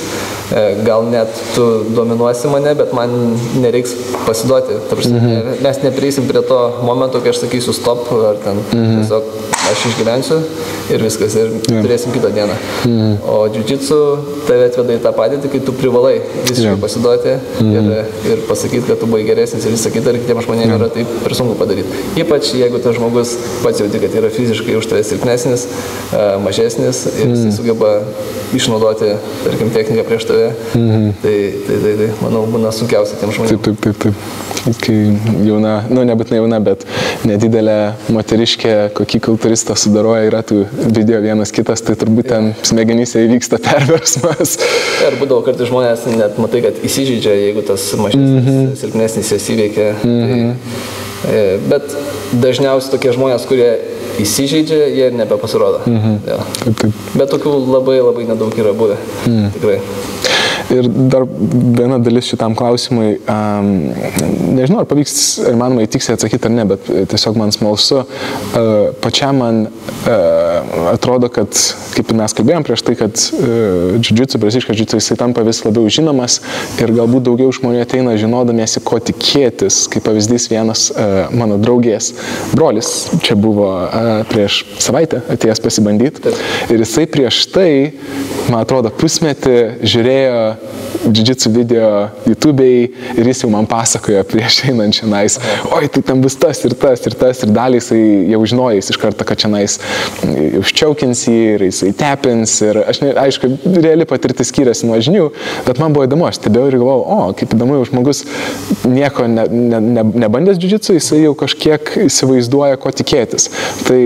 e, 0.50 0.62
gal 0.86 1.06
net 1.10 1.30
tu 1.54 1.64
dominuosi 1.94 2.50
mane, 2.52 2.74
bet 2.78 2.94
man 2.96 3.14
nereiks 3.62 3.94
pasiduoti. 4.26 4.80
Prasme, 4.90 5.20
-hmm. 5.20 5.62
Mes 5.62 5.82
neprieisim 5.82 6.28
prie 6.28 6.42
to 6.42 6.60
momento, 6.82 7.20
kai 7.20 7.30
aš 7.30 7.44
sakysiu 7.44 7.72
stop, 7.72 8.08
ar 8.12 8.36
ten 8.44 8.56
-hmm. 8.56 8.98
tiesiog 8.98 9.22
aš 9.70 9.86
išgyvensiu 9.88 10.38
ir 10.92 11.02
viskas, 11.02 11.34
ir 11.34 11.52
yeah. 11.70 11.82
turėsim 11.84 12.12
kitą 12.12 12.30
dieną. 12.34 12.54
-hmm. 12.84 13.16
O 13.28 13.48
jiu-jitsu 13.48 13.98
tave 14.48 14.66
atveda 14.68 14.92
į 14.98 15.02
tą 15.06 15.12
padėtį, 15.16 15.48
kai 15.52 15.60
tu 15.60 15.72
privalai 15.72 16.20
visiškai 16.48 16.64
yeah. 16.64 16.80
pasiduoti 16.80 17.28
-hmm. 17.60 17.72
ir, 17.72 18.04
ir 18.32 18.38
pasakyti, 18.48 18.86
kad 18.88 19.00
tu 19.00 19.06
buvai 19.06 19.24
geresnis 19.24 19.64
ir 19.64 19.72
visą 19.72 19.90
kitą, 19.90 20.10
ir 20.10 20.20
kitiems 20.20 20.44
žmonėms 20.44 20.68
yeah. 20.68 20.80
yra 20.80 20.88
taip 20.88 21.06
per 21.24 21.34
sunku 21.34 21.54
padaryti. 21.54 21.88
Ypač 22.16 22.54
jeigu 22.54 22.78
tas 22.78 22.96
žmogus 22.96 23.36
pats 23.62 23.80
jauti, 23.80 23.98
kad 23.98 24.14
yra 24.14 24.30
fiziškai 24.30 24.76
už 24.76 24.86
tave 24.86 25.04
silpnesnis, 25.04 25.66
mažesnis 26.44 27.03
ir 27.10 27.28
mm. 27.28 27.44
jis 27.46 27.56
sugeba 27.58 27.90
išnaudoti, 28.54 29.10
tarkim, 29.44 29.70
techniką 29.74 30.04
prieš 30.06 30.26
tave. 30.28 30.50
Mhm. 30.74 31.12
Tai, 31.22 31.36
tai, 31.66 31.78
tai, 31.82 31.94
tai, 32.00 32.08
manau, 32.22 32.44
būna 32.50 32.72
sunkiausia 32.74 33.18
tiem 33.20 33.32
žmonėms. 33.34 33.54
Taip, 33.54 33.64
taip, 33.66 33.80
taip, 33.84 34.02
taip. 34.04 34.78
Kai 34.80 34.96
jauna, 35.44 35.74
nu 35.92 36.04
nebūtinai 36.08 36.38
jauna, 36.38 36.60
bet 36.64 36.86
nedidelė 37.28 37.76
moteriškė, 38.14 38.74
kokį 38.96 39.20
kulturistą 39.26 39.76
sudaroja, 39.76 40.24
yra 40.30 40.40
tų 40.46 40.62
video 40.86 41.20
vienas 41.24 41.52
kitas, 41.54 41.82
tai 41.84 41.98
turbūt 42.00 42.30
ten 42.32 42.52
smegenyse 42.64 43.26
įvyksta 43.26 43.60
perversmas. 43.66 44.56
Ir 45.04 45.18
būdavo 45.20 45.44
kartais 45.46 45.68
žmonės 45.68 46.06
net 46.14 46.40
matai, 46.40 46.64
kad 46.64 46.80
įsižydžia, 46.86 47.34
jeigu 47.48 47.64
tas 47.66 47.90
mažesnis, 48.00 48.30
mm 48.30 48.46
-hmm. 48.48 48.76
silpnesnis 48.80 49.32
jas 49.36 49.50
įveikia. 49.52 49.90
Mm 50.02 50.22
-hmm. 50.22 50.30
tai, 50.30 50.40
mhm. 50.40 50.56
e, 51.34 51.58
bet 51.68 51.96
dažniausiai 52.40 52.96
tokie 52.96 53.12
žmonės, 53.12 53.46
kurie 53.48 53.93
įsižeidžia, 54.20 54.86
jie 54.94 55.10
nebepasirodo. 55.10 55.82
Mhm. 55.86 56.16
Ja. 56.28 56.38
Taip, 56.62 56.78
taip. 56.80 57.02
Bet 57.18 57.34
tokių 57.34 57.56
labai 57.66 57.98
labai 58.00 58.28
nedaug 58.30 58.54
yra 58.58 58.72
buvę. 58.76 58.96
Mhm. 59.26 59.50
Tikrai. 59.58 59.80
Ir 60.74 60.88
dar 61.12 61.24
viena 61.28 61.98
dalis 62.02 62.26
šitam 62.30 62.54
klausimui, 62.58 63.18
um, 63.30 63.68
nežinau, 64.56 64.80
ar 64.82 64.88
pavyks, 64.90 65.14
ar 65.46 65.58
manoma 65.58 65.84
įtiksiai 65.84 66.16
atsakyti 66.16 66.48
ar 66.48 66.54
ne, 66.54 66.64
bet 66.72 66.88
tiesiog 67.12 67.38
man 67.38 67.52
smalsu, 67.54 68.00
uh, 68.02 68.72
pačiam 69.04 69.38
man 69.42 69.60
uh, 69.68 70.88
atrodo, 70.94 71.30
kad, 71.32 71.54
kaip 71.94 72.10
mes 72.16 72.34
kalbėjom 72.34 72.66
prieš 72.66 72.84
tai, 72.86 72.96
kad 72.98 73.14
uh, 73.14 73.94
džiudžiucu, 74.00 74.40
braziškas 74.42 74.74
džiudžiucu, 74.74 75.00
jisai 75.02 75.18
tampa 75.20 75.44
vis 75.46 75.62
labiau 75.66 75.90
žinomas 75.92 76.40
ir 76.82 76.94
galbūt 76.96 77.28
daugiau 77.28 77.54
žmonių 77.54 77.84
ateina 77.84 78.16
žinodamiesi, 78.20 78.82
ko 78.84 78.98
tikėtis. 78.98 79.84
Kaip 79.92 80.06
pavyzdys 80.08 80.48
vienas 80.50 80.88
uh, 80.94 81.30
mano 81.34 81.60
draugės 81.62 82.12
brolis 82.54 82.92
čia 83.24 83.38
buvo 83.38 83.70
uh, 83.84 84.24
prieš 84.30 84.62
savaitę 84.82 85.22
atėjęs 85.36 85.62
pasibandyti 85.62 86.34
ir 86.72 86.82
jisai 86.82 87.06
prieš 87.10 87.44
tai, 87.54 87.70
man 88.50 88.64
atrodo, 88.64 88.90
pusmetį 88.98 89.56
žiūrėjo 89.84 90.38
džidžitsu 91.04 91.52
video 91.52 91.90
YouTube'ai 92.26 93.18
ir 93.18 93.28
jis 93.28 93.44
jau 93.44 93.50
man 93.52 93.66
pasakojo 93.68 94.22
prieš 94.28 94.62
einant 94.70 94.96
čia 94.96 95.08
nais, 95.10 95.36
oi, 95.74 95.88
tai 95.92 96.02
ten 96.06 96.22
bus 96.24 96.36
tas 96.40 96.62
ir 96.64 96.76
tas 96.80 97.04
ir 97.06 97.16
tas 97.20 97.42
ir 97.44 97.52
dalį 97.54 97.80
jisai 97.80 98.00
jau 98.32 98.40
žinojo 98.52 98.82
iš 98.82 99.00
karto, 99.00 99.26
kad 99.28 99.40
čia 99.40 99.50
nais 99.52 99.78
užčiaukins 100.60 101.26
jį 101.28 101.40
ir 101.54 101.66
jisai 101.68 101.92
tepins 101.98 102.56
ir 102.64 102.80
aš, 102.84 103.02
ne, 103.04 103.12
aišku, 103.24 103.50
reali 103.84 104.06
patirtis 104.08 104.50
skiriasi 104.52 104.88
nuo 104.88 104.98
žinių, 105.02 105.28
bet 105.66 105.80
man 105.82 105.94
buvo 105.96 106.06
įdomu, 106.08 106.26
aš 106.28 106.40
stebėjau 106.40 106.70
ir 106.70 106.78
galvojau, 106.80 107.04
o, 107.04 107.28
kaip 107.38 107.54
įdomu, 107.56 107.78
jau 107.78 107.88
žmogus 107.90 108.24
nieko 108.88 109.26
ne, 109.30 109.46
ne, 109.50 109.80
ne, 109.84 110.04
nebandęs 110.24 110.60
džidžitsu, 110.60 110.96
jisai 110.98 111.22
jau 111.24 111.34
kažkiek 111.38 111.94
įsivaizduoja, 112.06 112.78
ko 112.80 112.92
tikėtis. 112.94 113.48
Tai 113.84 114.00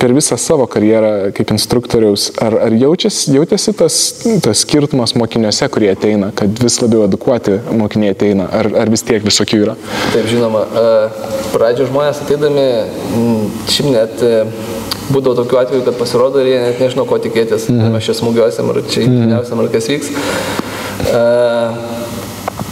per 0.00 0.14
visą 0.16 0.38
savo 0.40 0.68
karjerą 0.70 1.32
kaip 1.36 1.52
instruktoriaus, 1.54 2.30
ar, 2.44 2.56
ar 2.68 2.76
jaučiasi, 2.78 3.34
jautėsi 3.36 3.74
tas, 3.78 3.98
tas 4.44 4.64
skirtumas 4.64 5.14
mokiniuose, 5.18 5.68
kurie 5.78 5.92
ateina, 5.94 6.32
kad 6.34 6.58
vis 6.58 6.80
labiau 6.82 7.04
edukuoti 7.06 7.54
mokiniai 7.78 8.16
ateina, 8.16 8.48
ar, 8.60 8.66
ar 8.82 8.90
vis 8.90 9.04
tiek 9.06 9.22
visokių 9.22 9.60
yra? 9.62 9.76
Taip, 10.10 10.26
žinoma, 10.26 10.64
pradžio 11.52 11.86
žmonės 11.86 12.24
ateidami, 12.24 12.64
šiaip 13.70 13.92
net 13.94 14.24
būdavo 15.12 15.36
tokių 15.38 15.60
atvejų, 15.62 15.84
kad 15.86 16.00
pasirodo 16.00 16.42
ir 16.42 16.50
jie 16.50 16.58
net 16.64 16.82
nežino, 16.82 17.06
ko 17.06 17.20
tikėtis, 17.22 17.68
mm 17.70 17.94
mes 17.94 18.10
čia 18.10 18.18
smūgiuosiam, 18.18 18.74
ar 18.74 18.82
čia 18.90 19.06
įtiniausiam, 19.06 19.54
mm 19.54 19.62
-hmm. 19.62 19.68
ar 19.68 19.72
kas 19.72 19.88
vyks. 19.94 20.10
Uh, 21.08 21.97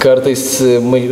kartais 0.07 0.45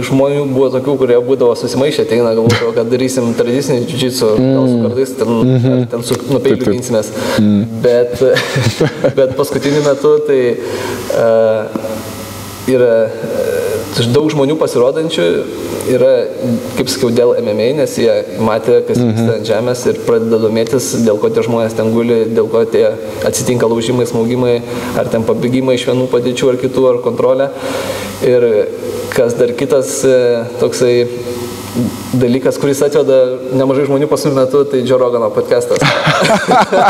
žmonių 0.08 0.46
buvo 0.52 0.70
tokių, 0.74 0.96
kurie 1.02 1.18
būdavo 1.26 1.56
susimaišę, 1.58 2.06
ateina, 2.06 2.34
galvoju, 2.38 2.72
kad 2.76 2.90
darysim 2.92 3.32
tradicinį 3.38 3.84
džitsų, 3.90 4.30
gal 4.38 4.68
su 4.70 4.78
mm. 4.78 4.86
kartais 4.88 5.14
ten, 5.18 5.34
mm 5.34 5.58
-hmm. 5.64 5.86
ten 5.92 6.06
su 6.06 6.18
nupeiliu 6.30 6.72
ginsimės. 6.76 7.12
Mm. 7.42 7.64
Bet, 7.84 8.22
bet 9.18 9.36
paskutiniu 9.38 9.82
metu 9.86 10.16
tai 10.28 10.40
uh, 10.54 11.74
yra 12.70 12.94
uh, 13.08 13.64
daug 14.14 14.30
žmonių 14.32 14.56
pasirodančių, 14.58 15.24
yra, 15.94 16.12
kaip 16.78 16.88
sakiau, 16.90 17.10
dėl 17.14 17.34
MMA, 17.38 17.68
nes 17.78 17.96
jie 18.00 18.14
matė, 18.42 18.80
kas 18.86 18.98
vyksta 18.98 19.04
mm 19.04 19.28
-hmm. 19.28 19.34
ant 19.36 19.50
žemės 19.50 19.84
ir 19.90 20.00
pradeda 20.06 20.38
domėtis, 20.42 20.90
dėl 21.06 21.20
ko 21.20 21.30
tie 21.30 21.44
žmonės 21.46 21.76
ten 21.76 21.92
guli, 21.94 22.24
dėl 22.34 22.48
ko 22.50 22.64
tie 22.64 22.86
atsitinka 23.24 23.66
laužimai, 23.66 24.06
smaugimai, 24.06 24.62
ar 24.96 25.08
ten 25.08 25.22
pabėgimai 25.22 25.74
iš 25.74 25.86
vienų 25.90 26.08
padėčių 26.14 26.50
ar 26.50 26.56
kitų, 26.64 26.88
ar 26.88 26.98
kontrolė. 27.04 27.50
Ir 28.22 28.46
kas 29.14 29.34
dar 29.38 29.50
kitas 29.58 29.96
e, 30.06 30.14
toksai 30.60 30.94
dalykas, 32.14 32.58
kuris 32.62 32.82
atveda 32.86 33.18
nemažai 33.58 33.88
žmonių 33.88 34.06
pasų 34.10 34.30
metu, 34.36 34.62
tai 34.70 34.84
Joe 34.86 34.98
Rogano 35.00 35.30
podcastas. 35.34 35.82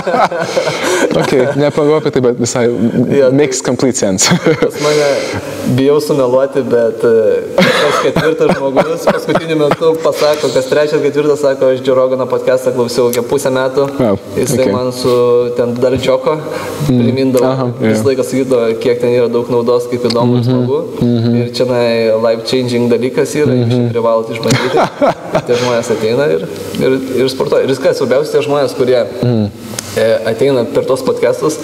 ok, 1.23 1.33
nepagau 1.57 1.99
apie 2.01 2.13
tai, 2.13 2.25
bet 2.29 2.41
visai 2.41 2.67
yeah, 2.69 3.33
makes 3.33 3.65
complete 3.65 3.97
sense. 3.97 4.29
pas 4.45 4.81
mane 4.85 5.13
bijau 5.66 6.00
sumeluoti, 6.00 6.62
bet 6.62 7.05
e, 7.05 7.12
kas 7.57 7.96
ketvirtas 8.03 8.50
žmogus 8.59 9.07
paskutiniu 9.09 9.57
metu 9.57 9.92
pasako, 10.05 10.50
kas 10.55 10.68
trečias, 10.68 11.03
ketvirtas 11.03 11.40
sako, 11.40 11.70
aš 11.74 11.81
Joe 11.87 11.96
Rogano 11.96 12.27
podcastą 12.29 12.72
klausiau 12.77 13.11
kiek 13.14 13.27
pusę 13.29 13.53
metų. 13.55 13.87
Wow, 13.98 14.18
Jis 14.37 14.55
okay. 14.57 14.72
man 14.72 14.92
su 14.92 15.14
ten 15.57 15.74
dar 15.81 15.96
džioko 15.96 16.37
mm. 16.37 17.00
primindavo, 17.00 17.50
Aha, 17.50 17.68
yeah. 17.72 17.94
visą 17.94 18.09
laiką 18.11 18.27
sakydavo, 18.29 18.70
kiek 18.85 19.00
ten 19.03 19.16
yra 19.16 19.29
daug 19.33 19.50
naudos, 19.53 19.88
kaip 19.90 20.05
įdomu 20.11 20.38
mm 20.38 20.40
-hmm, 20.40 20.48
smagu. 20.50 20.81
Mm 21.00 21.18
-hmm. 21.18 21.40
Ir 21.40 21.53
čia 21.57 21.66
life 22.29 22.42
changing 22.50 22.90
dalykas 22.92 23.35
yra, 23.35 23.53
mm 23.53 23.70
-hmm. 23.70 23.90
privalot 23.90 24.31
išbandyti. 24.31 24.79
tie 25.46 25.55
žmonės 25.61 25.90
ateina 25.90 26.27
ir, 26.31 26.48
ir, 26.81 26.98
ir 27.20 27.31
sportuoja. 27.31 27.64
Ir 27.64 27.77
kas 27.83 27.96
svarbiausia, 27.98 28.33
tie 28.33 28.42
žmonės, 28.48 28.77
kurie 28.77 29.00
mm. 29.22 29.46
ateina 30.27 30.64
per 30.74 30.85
tos 30.85 31.03
podcastus, 31.03 31.59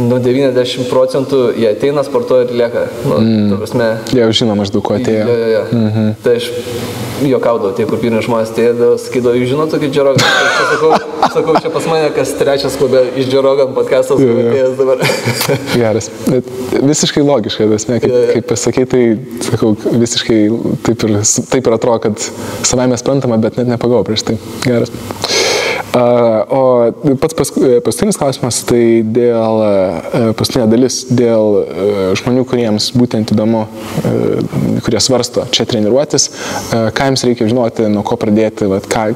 nu 0.00 0.18
90 0.22 0.88
procentų 0.90 1.40
jie 1.58 1.68
ateina, 1.70 2.04
sportuoja 2.06 2.46
ir 2.46 2.54
lieka. 2.62 2.86
Nu, 3.04 3.18
mm. 3.20 3.58
prasme, 3.60 3.88
jie 4.14 4.22
jau 4.22 4.30
žino 4.42 4.56
maždaug, 4.58 4.84
ko 4.86 4.96
atėjo. 4.96 5.26
Jo, 5.26 5.36
jo, 5.40 5.48
jo. 5.54 5.62
Mm 5.72 5.90
-hmm. 5.90 6.14
Tai 6.24 6.36
aš 6.36 6.50
juokaudavau, 7.28 7.72
tie, 7.76 7.86
kur 7.88 8.00
pirmi 8.00 8.22
žmonės 8.24 8.52
atėjo, 8.54 8.92
sakydavo, 9.02 9.34
jūs 9.36 9.50
žinote, 9.52 9.74
tokį 9.74 9.90
džerogą. 9.92 10.30
Sakau, 10.70 10.92
sakau, 11.34 11.54
čia 11.62 11.72
pas 11.74 11.88
mane 11.90 12.10
kas 12.16 12.32
trečias 12.38 12.76
klube 12.80 13.02
iš 13.16 13.28
džerogą 13.32 13.68
podcastas 13.74 14.20
atėjęs 14.20 14.78
dabar. 14.78 15.04
Geras. 15.82 16.10
Bet 16.28 16.48
visiškai 16.92 17.26
logiška, 17.26 17.68
esmė, 17.76 18.00
kaip, 18.00 18.16
kaip 18.34 18.48
pasakai, 18.54 18.86
tai 18.86 19.02
sakau, 19.50 19.74
visiškai 19.90 20.40
taip 20.86 21.06
ir, 21.08 21.20
taip 21.52 21.66
ir 21.66 21.78
atrodo, 21.78 21.98
kad 22.08 22.30
savai 22.62 22.88
mes 22.90 23.04
sprantama, 23.04 23.40
bet 23.42 23.60
net 23.60 23.68
nepagau 23.74 24.04
prieš 24.06 24.26
tai. 24.30 24.40
Geras. 24.64 25.39
O 25.90 26.92
pats 27.18 27.34
paskutinis 27.34 28.18
klausimas, 28.18 28.60
tai 28.68 29.02
dėl 29.02 29.62
paskutinė 30.38 30.68
dalis, 30.70 31.00
dėl 31.10 31.56
žmonių, 32.20 32.44
kuriems 32.46 32.90
būtent 32.94 33.32
įdomu, 33.34 33.64
kurie 34.86 35.00
svarsto 35.02 35.48
čia 35.50 35.66
treniruotis, 35.66 36.28
ką 36.94 37.08
jums 37.10 37.24
reikia 37.26 37.48
žinoti, 37.50 37.88
nuo 37.90 38.04
ko 38.06 38.18
pradėti, 38.20 38.68
vat, 38.70 38.86
ką, 38.90 39.08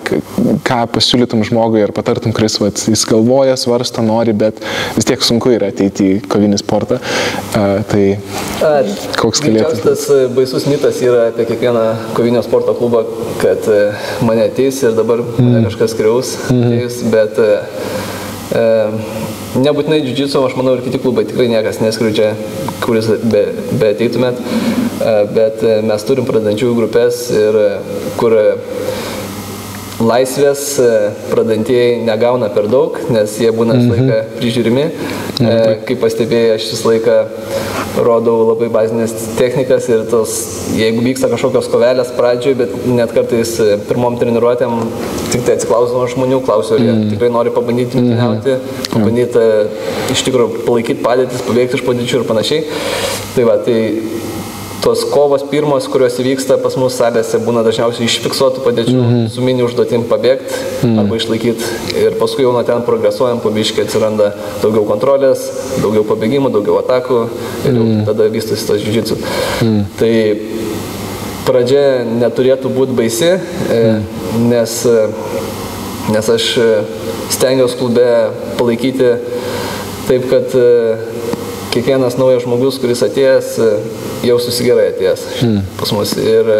ką 0.66 0.80
pasiūlytum 0.96 1.44
žmogui 1.46 1.84
ir 1.84 1.94
patartum, 1.94 2.34
kuris 2.34 2.58
vat, 2.62 2.82
jis 2.90 3.06
galvoja, 3.06 3.54
svarsto, 3.60 4.02
nori, 4.02 4.34
bet 4.34 4.58
vis 4.98 5.06
tiek 5.06 5.22
sunku 5.22 5.54
yra 5.54 5.70
ateiti 5.70 6.16
į 6.16 6.18
kovinį 6.26 6.58
sportą. 6.58 6.98
Tai 7.54 8.04
koks 9.20 9.44
galėtų 9.46 9.78
būti? 9.78 9.86
Tas 9.86 10.08
baisus 10.34 10.66
mitas 10.66 10.98
yra 11.06 11.28
apie 11.30 11.46
kiekvieną 11.52 11.86
kovinio 12.18 12.42
sporto 12.42 12.74
klubą, 12.80 13.06
kad 13.38 13.70
mane 14.26 14.48
ateis 14.50 14.82
ir 14.82 14.98
dabar 14.98 15.22
mm. 15.22 15.70
kažkas 15.70 15.94
skriaus. 15.94 16.34
Mm 16.50 16.63
atėjus, 16.64 17.00
bet 17.12 17.40
e, 17.42 17.50
e 18.58 18.64
nebūtinai 19.64 20.00
džiudžitsu, 20.04 20.42
aš 20.42 20.56
manau, 20.58 20.76
ir 20.76 20.84
kiti 20.86 21.00
klubai 21.02 21.26
tikrai 21.28 21.48
niekas 21.52 21.80
neskriudžia, 21.84 22.32
kuris 22.84 23.10
be, 23.22 23.46
be 23.80 23.92
ateitumėt, 23.94 24.40
e, 24.40 25.16
bet 25.36 25.64
e, 25.64 25.78
mes 25.86 26.08
turim 26.08 26.28
pradančiųjų 26.28 26.78
grupės 26.80 27.26
ir 27.34 27.60
kur 28.20 28.38
laisvės 30.02 30.64
pradantieji 31.30 32.00
negauna 32.06 32.48
per 32.54 32.66
daug, 32.70 32.96
nes 33.14 33.36
jie 33.38 33.50
būna 33.54 33.76
visą 33.78 33.92
mhm. 33.92 34.08
laiką 34.08 34.38
prižiūrimi. 34.40 34.86
E, 35.44 35.54
kaip 35.88 36.00
pastebėjai, 36.02 36.56
aš 36.56 36.66
visą 36.72 36.90
laiką 36.90 37.18
rodau 38.02 38.36
labai 38.50 38.68
bazinės 38.74 39.14
technikas 39.38 39.86
ir 39.90 40.02
tos, 40.10 40.34
jeigu 40.74 41.04
vyksta 41.04 41.30
kažkokios 41.30 41.70
kovelės 41.70 42.10
pradžioje, 42.16 42.58
bet 42.58 42.74
net 42.90 43.14
kartais 43.14 43.54
pirmom 43.88 44.18
treniruotėm 44.18 44.80
tik 45.30 45.46
tai 45.46 45.56
atsiklausiu 45.58 45.98
nuo 45.98 46.08
žmonių, 46.10 46.40
klausiu, 46.46 46.76
ar 46.76 46.84
jie 46.84 46.92
mm. 46.92 47.06
tikrai 47.14 47.30
nori 47.34 47.54
pabandyti 47.54 47.98
rungtyniauti, 48.00 48.58
mm. 48.58 48.84
pabandyti 48.94 50.14
iš 50.14 50.26
tikrųjų 50.26 50.64
palaikyti 50.66 51.06
padėtis, 51.06 51.46
pabėgti 51.46 51.78
iš 51.78 51.86
padėčių 51.86 52.20
ir 52.20 52.28
panašiai. 52.30 52.66
Tai 53.34 53.46
va, 53.48 53.58
tai 53.66 53.78
tos 54.84 55.04
kovos 55.08 55.42
pirmos, 55.48 55.86
kurios 55.88 56.18
įvyksta 56.20 56.58
pas 56.62 56.76
mus 56.76 56.96
salėse, 56.98 57.40
būna 57.44 57.64
dažniausiai 57.64 58.04
iš 58.04 58.18
fiksuotų 58.24 58.64
padėčių, 58.66 58.94
mm 58.94 59.06
-hmm. 59.10 59.28
su 59.32 59.44
mini 59.44 59.64
užduotim 59.64 60.04
pabėgti 60.10 60.52
mm 60.52 60.88
-hmm. 60.88 61.00
arba 61.00 61.16
išlaikyti. 61.16 61.64
Ir 62.04 62.18
paskui 62.20 62.44
jau 62.44 62.52
nuo 62.52 62.62
ten 62.62 62.82
progresuojam, 62.82 63.40
pabiškiai 63.40 63.86
atsiranda 63.86 64.32
daugiau 64.62 64.84
kontrolės, 64.84 65.48
daugiau 65.82 66.04
pabėgimų, 66.04 66.52
daugiau 66.52 66.78
atakų 66.82 67.18
ir 67.64 67.72
mm 67.72 67.82
-hmm. 67.82 68.04
tada 68.06 68.28
vystosi 68.28 68.66
tas 68.66 68.80
džiudžitsu. 68.80 69.16
Mm 69.16 69.68
-hmm. 69.68 69.84
Tai 69.98 70.36
pradžia 71.46 72.04
neturėtų 72.20 72.68
būti 72.68 72.92
baisi, 72.92 73.30
mm. 73.70 74.02
nes, 74.48 74.86
nes 76.12 76.28
aš 76.28 76.58
stengiuosi 77.30 77.76
klube 77.76 78.30
palaikyti 78.58 79.10
Taip 80.04 80.26
kad 80.28 80.52
e, 80.52 80.96
kiekvienas 81.74 82.16
naujas 82.18 82.44
žmogus, 82.44 82.78
kuris 82.82 83.02
atėjęs, 83.04 83.50
e, 83.58 83.70
jau 84.28 84.36
susigerai 84.42 84.90
atėjęs 84.92 85.24
mm. 85.42 85.60
pas 85.80 85.92
mus. 85.96 86.14
Ir, 86.22 86.50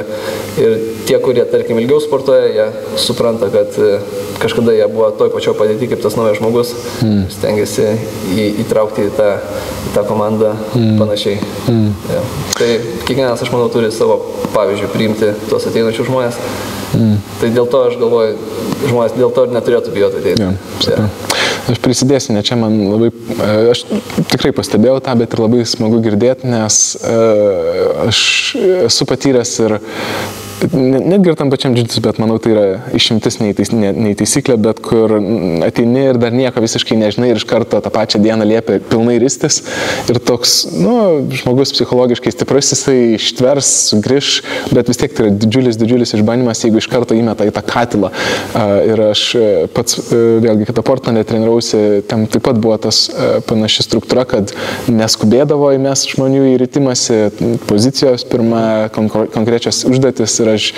ir 0.60 0.76
tie, 1.06 1.16
kurie, 1.22 1.44
tarkim, 1.50 1.78
ilgiau 1.82 2.00
sportuoja, 2.02 2.48
jie 2.50 2.98
supranta, 3.00 3.50
kad 3.54 3.78
e, 3.78 3.98
kažkada 4.42 4.74
jie 4.74 4.86
buvo 4.90 5.10
toj 5.18 5.30
pačioj 5.34 5.56
padėti 5.58 5.88
kaip 5.92 6.02
tas 6.04 6.18
naujas 6.18 6.40
žmogus, 6.40 6.74
mm. 7.04 7.24
stengiasi 7.36 7.88
į, 8.34 8.48
įtraukti 8.64 9.06
į 9.08 9.14
tą, 9.18 9.30
į 9.90 9.94
tą 9.96 10.06
komandą 10.08 10.54
mm. 10.74 10.96
panašiai. 11.00 11.38
Mm. 11.70 11.92
Ja. 12.10 12.24
Tai 12.58 12.70
kiekvienas, 13.06 13.44
aš 13.44 13.54
manau, 13.54 13.70
turi 13.72 13.92
savo 13.94 14.20
pavyzdžių 14.54 14.90
priimti 14.94 15.30
tuos 15.50 15.68
ateinančius 15.70 16.10
žmonės. 16.10 16.40
Mm. 16.94 17.20
Tai 17.40 17.54
dėl 17.54 17.70
to 17.70 17.86
aš 17.88 17.98
galvoju, 18.02 18.34
žmonės 18.88 19.16
dėl 19.18 19.32
to 19.34 19.46
ir 19.46 19.54
neturėtų 19.56 19.94
bijoti 19.94 20.20
ateiti. 20.22 20.44
Ja, 20.46 20.52
ja. 20.90 21.08
Aš 21.64 21.78
prisidėsiu, 21.80 22.34
nes 22.36 22.44
čia 22.44 22.58
man 22.60 22.74
labai, 22.90 23.08
e, 23.08 23.52
aš 23.72 23.84
tikrai 24.28 24.52
pastebėjau 24.56 24.98
tą, 25.04 25.14
bet 25.16 25.32
ir 25.32 25.40
labai 25.40 25.62
smagu 25.68 26.00
girdėti, 26.04 26.48
nes 26.50 26.80
e, 27.00 27.14
aš 28.04 28.20
esu 28.84 29.06
patyręs 29.08 29.54
ir 29.64 29.78
netgi 30.72 31.32
ir 31.32 31.38
tam 31.38 31.50
pačiam 31.52 31.74
džidžius, 31.74 32.00
bet 32.04 32.18
manau 32.22 32.38
tai 32.42 32.52
yra 32.54 32.64
išimtis 32.96 33.38
nei, 33.40 33.54
tais, 33.56 33.70
nei, 33.74 33.92
nei 33.92 34.14
taisyklė, 34.18 34.56
bet 34.60 34.80
kur 34.84 35.16
ateini 35.66 36.06
ir 36.10 36.18
dar 36.20 36.34
nieko 36.34 36.62
visiškai 36.64 36.96
nežinai 37.00 37.30
ir 37.32 37.40
iš 37.40 37.46
karto 37.48 37.80
tą 37.82 37.92
pačią 37.92 38.20
dieną 38.22 38.46
liepia 38.48 38.78
pilnai 38.90 39.16
ristis 39.22 39.60
ir 40.10 40.20
toks, 40.22 40.56
nu, 40.76 40.94
žmogus 41.34 41.74
psichologiškai 41.76 42.32
stiprus, 42.34 42.72
jisai 42.74 43.14
ištvers, 43.18 43.70
sugrįž, 43.90 44.30
bet 44.72 44.90
vis 44.90 45.00
tiek 45.00 45.14
tai 45.14 45.26
yra 45.26 45.34
didžiulis, 45.44 45.78
didžiulis 45.80 46.14
išbandymas, 46.18 46.64
jeigu 46.64 46.80
iš 46.80 46.88
karto 46.92 47.16
įmeta 47.16 47.46
į 47.48 47.54
tą 47.54 47.64
katilą. 47.66 48.12
Ir 48.88 49.02
aš 49.10 49.24
e, 49.38 49.44
pats 49.74 49.98
e, 50.04 50.20
vėlgi 50.44 50.68
kitą 50.68 50.84
portą 50.86 51.14
netreniruosi, 51.16 52.04
tam 52.10 52.26
taip 52.30 52.44
pat 52.46 52.60
buvo 52.60 52.76
tas 52.86 53.06
e, 53.10 53.30
panaši 53.48 53.86
struktūra, 53.86 54.26
kad 54.28 54.54
neskubėdavo 54.90 55.72
įmes 55.76 56.06
žmonių 56.12 56.44
įritimasi, 56.54 57.20
pozicijos 57.68 58.26
pirma, 58.28 58.64
konkrečios 58.94 59.84
užduotis 59.88 60.38
ir 60.44 60.52
aš, 60.54 60.68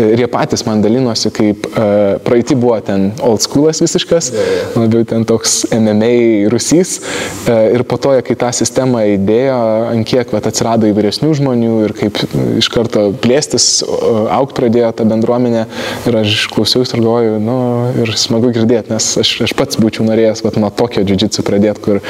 ir 0.00 0.22
jie 0.22 0.28
patys 0.30 0.64
man 0.66 0.82
dalinosi, 0.84 1.32
kaip 1.34 1.68
uh, 1.72 2.16
praeitį 2.26 2.58
buvo 2.60 2.78
ten 2.84 3.10
old 3.24 3.42
schoolas 3.44 3.82
visiškas, 3.82 4.30
yeah, 4.32 4.50
yeah. 4.56 4.78
labiau 4.84 5.06
ten 5.08 5.26
toks 5.28 5.58
MMA 5.74 6.48
rusys. 6.52 6.98
Uh, 7.46 7.74
ir 7.74 7.84
po 7.88 7.98
to, 8.00 8.14
kai 8.26 8.38
tą 8.38 8.52
sistemą 8.56 9.04
įdėjo, 9.16 9.58
ant 9.92 10.08
kiek 10.08 10.32
vat, 10.34 10.48
atsirado 10.48 10.88
įvairesnių 10.90 11.32
žmonių 11.40 11.74
ir 11.88 11.96
kaip 11.96 12.20
iš 12.62 12.70
karto 12.72 13.08
plėstis, 13.22 13.68
uh, 13.84 14.26
aukti 14.38 14.58
pradėjo 14.60 14.92
ta 14.96 15.08
bendruomenė. 15.08 15.66
Ir 16.06 16.20
aš 16.22 16.46
klausiausi 16.54 16.96
ir 16.96 17.04
galvoju, 17.04 17.38
nu, 17.42 17.58
ir 18.04 18.14
smagu 18.18 18.52
girdėti, 18.54 18.92
nes 18.94 19.10
aš, 19.22 19.32
aš 19.48 19.56
pats 19.58 19.80
būčiau 19.80 20.06
norėjęs 20.06 20.44
vat, 20.46 20.58
nuo 20.60 20.70
tokio 20.74 21.04
džidžitsu 21.06 21.44
pradėti, 21.46 21.82
kur 21.84 22.00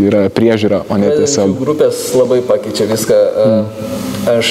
yra 0.00 0.26
priežiūra, 0.34 0.84
o 0.90 1.00
ne 1.00 1.12
tiesiog. 1.14 1.56
Grupės 1.60 2.06
labai 2.18 2.40
pakeičia 2.46 2.88
viską. 2.90 3.20
Mm. 3.44 3.64
Aš 4.34 4.50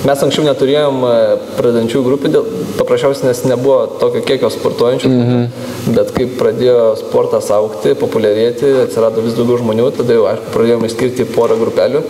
Mes 0.00 0.22
anksčiau 0.24 0.46
neturėjom 0.46 1.02
e, 1.04 1.14
pradedančių 1.58 2.00
grupių, 2.06 2.30
dėl, 2.32 2.46
paprasčiausiai 2.78 3.28
nes 3.28 3.42
nebuvo 3.44 3.98
tokio 4.00 4.22
kiekio 4.24 4.48
sportuojančių, 4.52 5.10
mm 5.10 5.26
-hmm. 5.28 5.94
bet 5.96 6.12
kai 6.16 6.26
pradėjo 6.38 6.84
sportas 6.96 7.50
aukti, 7.52 7.92
populiarėti, 8.00 8.70
atsirado 8.86 9.20
vis 9.20 9.36
daugiau 9.36 9.58
žmonių, 9.60 9.90
tada 9.98 10.16
jau 10.16 10.24
aišku 10.30 10.54
pradėjome 10.54 10.88
išskirti 10.88 11.26
porą 11.34 11.58
grupelių. 11.60 12.02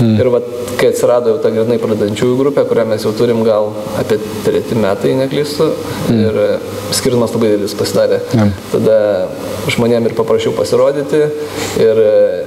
Mm. 0.00 0.20
Ir 0.20 0.30
va, 0.34 0.42
kai 0.76 0.90
atsirado 0.92 1.32
jau 1.32 1.38
ta 1.42 1.50
grinai 1.54 1.78
pradedančiųjų 1.80 2.36
grupė, 2.42 2.66
kurią 2.68 2.84
mes 2.92 3.04
jau 3.04 3.12
turim 3.16 3.40
gal 3.44 3.72
apie 3.98 4.20
treti 4.44 4.74
metai, 4.74 5.14
neklystu, 5.22 5.70
mm. 6.10 6.20
ir 6.20 6.40
e, 6.44 6.48
skirtumas 7.00 7.32
labai 7.32 7.54
didelis 7.54 7.74
pasidarė. 7.74 8.20
Mm. 8.34 8.52
Tada 8.72 8.98
žmonėm 9.72 10.10
ir 10.10 10.18
paprašiau 10.20 10.52
pasirodyti. 10.52 11.24
Ir 11.80 12.04
e, 12.04 12.37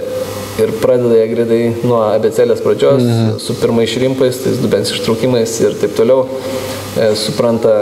ir 0.61 0.73
pradeda 0.81 1.17
jie 1.17 1.29
gridai 1.31 1.61
nuo 1.83 2.01
abecelės 2.05 2.61
pradžios, 2.63 3.01
mhm. 3.03 3.39
su 3.43 3.57
pirmais 3.61 3.91
šrimpais, 3.91 4.43
tais 4.43 4.61
dubens 4.61 4.93
ištraukimais 4.93 5.57
ir 5.65 5.77
taip 5.81 5.95
toliau. 5.97 6.27
E, 6.91 7.13
supranta, 7.15 7.75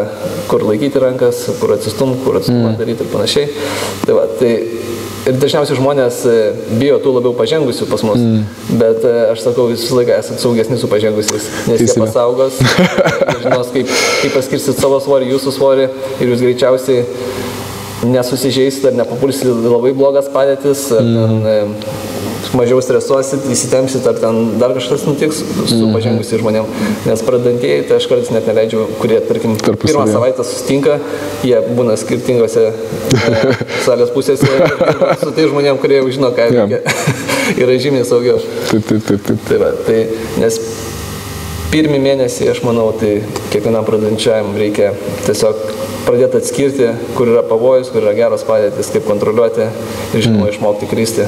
kur 0.52 0.62
laikyti 0.68 1.02
rankas, 1.02 1.48
kur 1.58 1.74
atsistum, 1.74 2.14
kur 2.26 2.38
atsistumą 2.38 2.72
mhm. 2.72 2.80
daryti 2.82 3.06
ir 3.06 3.14
panašiai. 3.14 3.50
Tai 4.06 4.20
va, 4.20 4.28
tai 4.38 4.54
Ir 5.28 5.36
dažniausiai 5.38 5.78
žmonės 5.78 6.20
e, 6.26 6.36
bijo 6.80 6.96
tų 7.04 7.12
labiau 7.18 7.36
pažengusių 7.38 7.86
pas 7.92 8.04
mus, 8.08 8.22
mm. 8.24 8.78
bet 8.80 9.04
e, 9.06 9.12
aš 9.34 9.44
sakau, 9.44 9.68
jūs 9.70 9.84
visą 9.84 9.98
laiką 10.00 10.16
esate 10.16 10.42
saugesni 10.42 10.78
su 10.80 10.88
pažengusiais, 10.90 11.48
nes 11.68 11.84
jie 11.84 11.96
pasaugos, 12.00 12.58
žinos, 13.44 13.70
kaip, 13.76 13.92
kaip 14.24 14.38
paskirsit 14.38 14.80
savo 14.80 14.98
svorį, 15.04 15.34
jūsų 15.34 15.54
svorį 15.58 15.90
ir 16.24 16.32
jūs 16.32 16.46
greičiausiai 16.46 17.04
nesusižeisit 18.10 18.88
ar 18.90 18.96
nepapulsit 19.02 19.52
labai 19.52 19.92
blogas 19.98 20.32
padėtis, 20.32 20.88
ar 20.96 21.04
mm. 21.04 21.44
ten, 21.44 21.76
mažiau 22.58 22.82
stresuosit, 22.82 23.46
įsitempsit, 23.52 24.06
ar 24.10 24.18
ten 24.20 24.40
dar 24.62 24.74
kažkas 24.78 25.06
nutiks 25.08 25.42
su 25.42 25.76
-hmm. 25.76 25.94
pažengusiais 25.94 26.42
žmonėm. 26.42 26.66
Nes 27.06 27.24
pradantieji, 27.26 27.84
tai 27.90 27.98
aš 27.98 28.08
kartais 28.10 28.32
net 28.34 28.48
neleidžiu, 28.48 28.86
kurie, 29.00 29.20
tarkim, 29.22 29.56
Tarpusavėje. 29.58 29.88
pirmą 29.88 30.08
savaitę 30.14 30.44
sustinka, 30.44 31.00
jie 31.44 31.62
būna 31.78 31.98
skirtingose 31.98 32.68
e, 32.70 32.74
salės 33.86 34.14
pusėse 34.16 34.48
su 35.22 35.32
tai 35.32 35.48
žmonėm, 35.48 35.78
kurie 35.78 36.02
jau 36.02 36.10
žino, 36.10 36.32
ką 36.32 36.50
reikia. 36.50 36.82
Yra 37.62 37.78
žymiai 37.78 38.06
saugiau. 38.06 38.40
Taip, 38.72 38.88
taip, 38.88 39.04
taip. 39.08 39.26
taip. 39.26 39.40
Tai, 39.50 39.58
va, 39.58 39.72
tai 39.86 40.08
nes 40.38 40.60
pirmį 41.72 42.00
mėnesį, 42.02 42.50
aš 42.50 42.64
manau, 42.66 42.90
tai 43.00 43.22
kiekvienam 43.54 43.86
pradančiajam 43.86 44.56
reikia 44.58 44.94
tiesiog 45.28 45.56
pradėti 46.06 46.40
atskirti, 46.40 46.90
kur 47.18 47.32
yra 47.34 47.44
pavojus, 47.48 47.92
kur 47.94 48.04
yra 48.04 48.16
geros 48.18 48.46
padėtis, 48.48 48.92
kaip 48.94 49.08
kontroliuoti 49.10 49.66
ir 49.68 50.24
žinoma 50.26 50.48
mm. 50.48 50.54
išmokti 50.54 50.90
kristi 50.92 51.28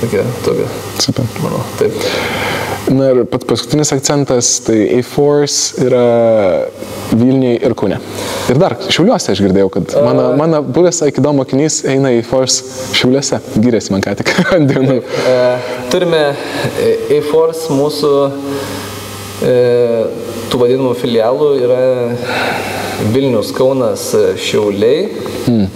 tokia, 0.00 0.24
tokia. 0.46 0.68
Super. 1.02 1.28
Manau, 1.44 1.62
taip. 1.80 1.96
Na 2.92 3.12
ir 3.12 3.22
pats 3.30 3.46
paskutinis 3.48 3.92
akcentas, 3.94 4.56
tai 4.66 4.80
A-Force 4.98 5.80
yra 5.84 6.02
Vilniui 7.14 7.54
ir 7.62 7.74
Kūne. 7.78 7.98
Ir 8.50 8.58
dar, 8.60 8.74
Šiauliuose 8.92 9.32
aš 9.32 9.42
girdėjau, 9.44 9.70
kad 9.76 9.94
mano, 10.04 10.26
mano 10.36 10.60
buvęs 10.66 11.02
Aikido 11.06 11.32
mokinys 11.36 11.82
eina 11.88 12.10
į 12.16 12.24
Force 12.26 12.90
Šiauliuose, 12.96 13.38
gyrėsi 13.54 13.94
man 13.94 14.04
ką 14.04 14.16
tik 14.18 14.34
ant 14.56 14.68
dienų. 14.68 14.98
E, 15.30 15.38
turime 15.94 16.24
A-Force 17.16 17.72
mūsų 17.72 18.12
e, 19.46 19.56
tų 20.50 20.62
vadinamų 20.64 20.92
filialų 20.98 21.50
yra 21.62 21.82
Vilnius, 23.10 23.50
Kaunas, 23.52 24.14
Šiauliai, 24.38 25.08
mm. 25.48 25.66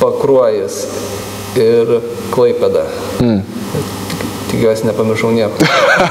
Pakruojas 0.00 0.86
ir 1.58 2.00
Klaipeda. 2.30 2.84
Mm. 3.20 3.40
Tikiuosi, 4.50 4.86
nepamiršau 4.86 5.32
nieko. 5.34 5.66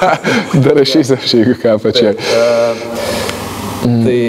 Dar 0.64 0.76
rašysiu 0.78 1.16
aš, 1.18 1.34
jeigu 1.40 1.56
ką 1.62 1.78
pačiai. 1.82 2.18
Mm. 3.88 4.04
Tai 4.04 4.20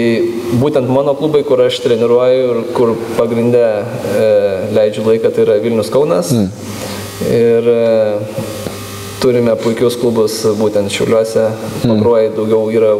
būtent 0.61 0.89
mano 0.93 1.13
klubai, 1.19 1.43
kur 1.47 1.61
aš 1.65 1.81
treniruoju 1.83 2.45
ir 2.45 2.61
kur 2.77 2.95
pagrindę 3.17 3.65
e, 3.67 4.29
leidžiu 4.75 5.03
laiką, 5.05 5.33
tai 5.35 5.43
yra 5.45 5.59
Vilnius 5.61 5.91
Kaunas. 5.93 6.31
Mm. 6.31 6.47
Ir 7.27 7.69
e, 7.73 8.48
turime 9.19 9.55
puikius 9.59 9.97
klubus 9.99 10.41
būtent 10.59 10.91
Šiauliuose. 10.93 11.49
Mm. 11.49 11.91
Pakruojai 11.91 12.29
daugiau 12.37 12.69
yra 12.73 12.93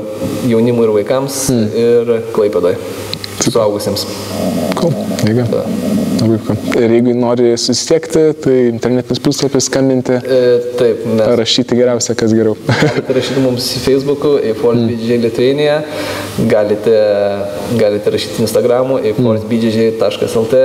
jaunimui 0.50 0.88
ir 0.88 0.96
vaikams 1.00 1.46
mm. 1.54 1.70
ir 1.86 2.18
Klaipėdai 2.36 2.76
suaugusiems. 3.40 4.06
Cool. 4.76 4.94
Jeigu. 5.26 5.44
Ir 6.80 6.94
jeigu 6.94 7.14
nori 7.18 7.52
susisiekti, 7.60 8.22
tai 8.44 8.56
internetinis 8.70 9.22
puslapis 9.24 9.68
skambinti. 9.70 10.16
E, 10.20 10.40
taip, 10.80 11.06
mes. 11.08 11.24
Rašyti 11.40 11.78
geriausia, 11.80 12.16
kas 12.20 12.34
geriau. 12.36 12.56
galite 12.68 13.16
rašyti 13.18 13.44
mums 13.44 13.70
į 13.80 13.84
Facebook'u, 13.86 14.34
eForceBJJ 14.52 15.16
mm. 15.16 15.24
Lithuania, 15.26 15.78
galite, 16.52 16.98
galite 17.80 18.16
rašyti 18.16 18.44
Instagram'u, 18.46 19.00
eForceBJJ.lt 19.12 20.64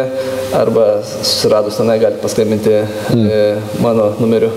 arba 0.55 0.89
susiradus 1.09 1.79
tenai 1.81 2.01
galite 2.03 2.23
paskambinti 2.23 2.81
mm. 3.15 3.79
mano 3.83 4.13
numeriu 4.23 4.53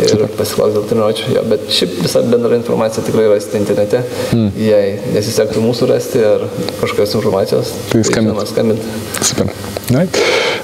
ir 0.00 0.24
pasiklausyti 0.38 0.78
dėl 0.78 0.86
treniruočio. 0.90 1.28
Jo, 1.36 1.44
bet 1.50 1.68
šiaip 1.72 1.98
visa 2.04 2.22
bendra 2.26 2.56
informacija 2.58 3.04
tikrai 3.06 3.28
rasite 3.32 3.60
internete. 3.60 4.02
Mm. 4.32 4.48
Jei 4.62 4.96
nesisektų 5.16 5.64
mūsų 5.64 5.90
rasti 5.92 6.24
ar 6.26 6.46
kažkokios 6.80 7.16
informacijos, 7.20 7.74
tai 7.92 8.02
skambinti. 8.08 8.48
skambinti. 8.54 8.98
Super. 9.20 9.52
Na, 9.92 10.06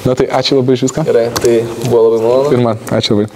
na 0.07 0.15
tai 0.19 0.29
ačiū 0.41 0.61
labai 0.61 0.79
iš 0.79 0.87
viską. 0.89 1.05
Gerai, 1.09 1.29
tai 1.43 1.61
buvo 1.85 2.05
labai 2.09 2.21
malonu. 2.25 2.53
Ir 2.57 2.65
man, 2.65 2.85
ačiū 2.95 3.19
labai. 3.19 3.29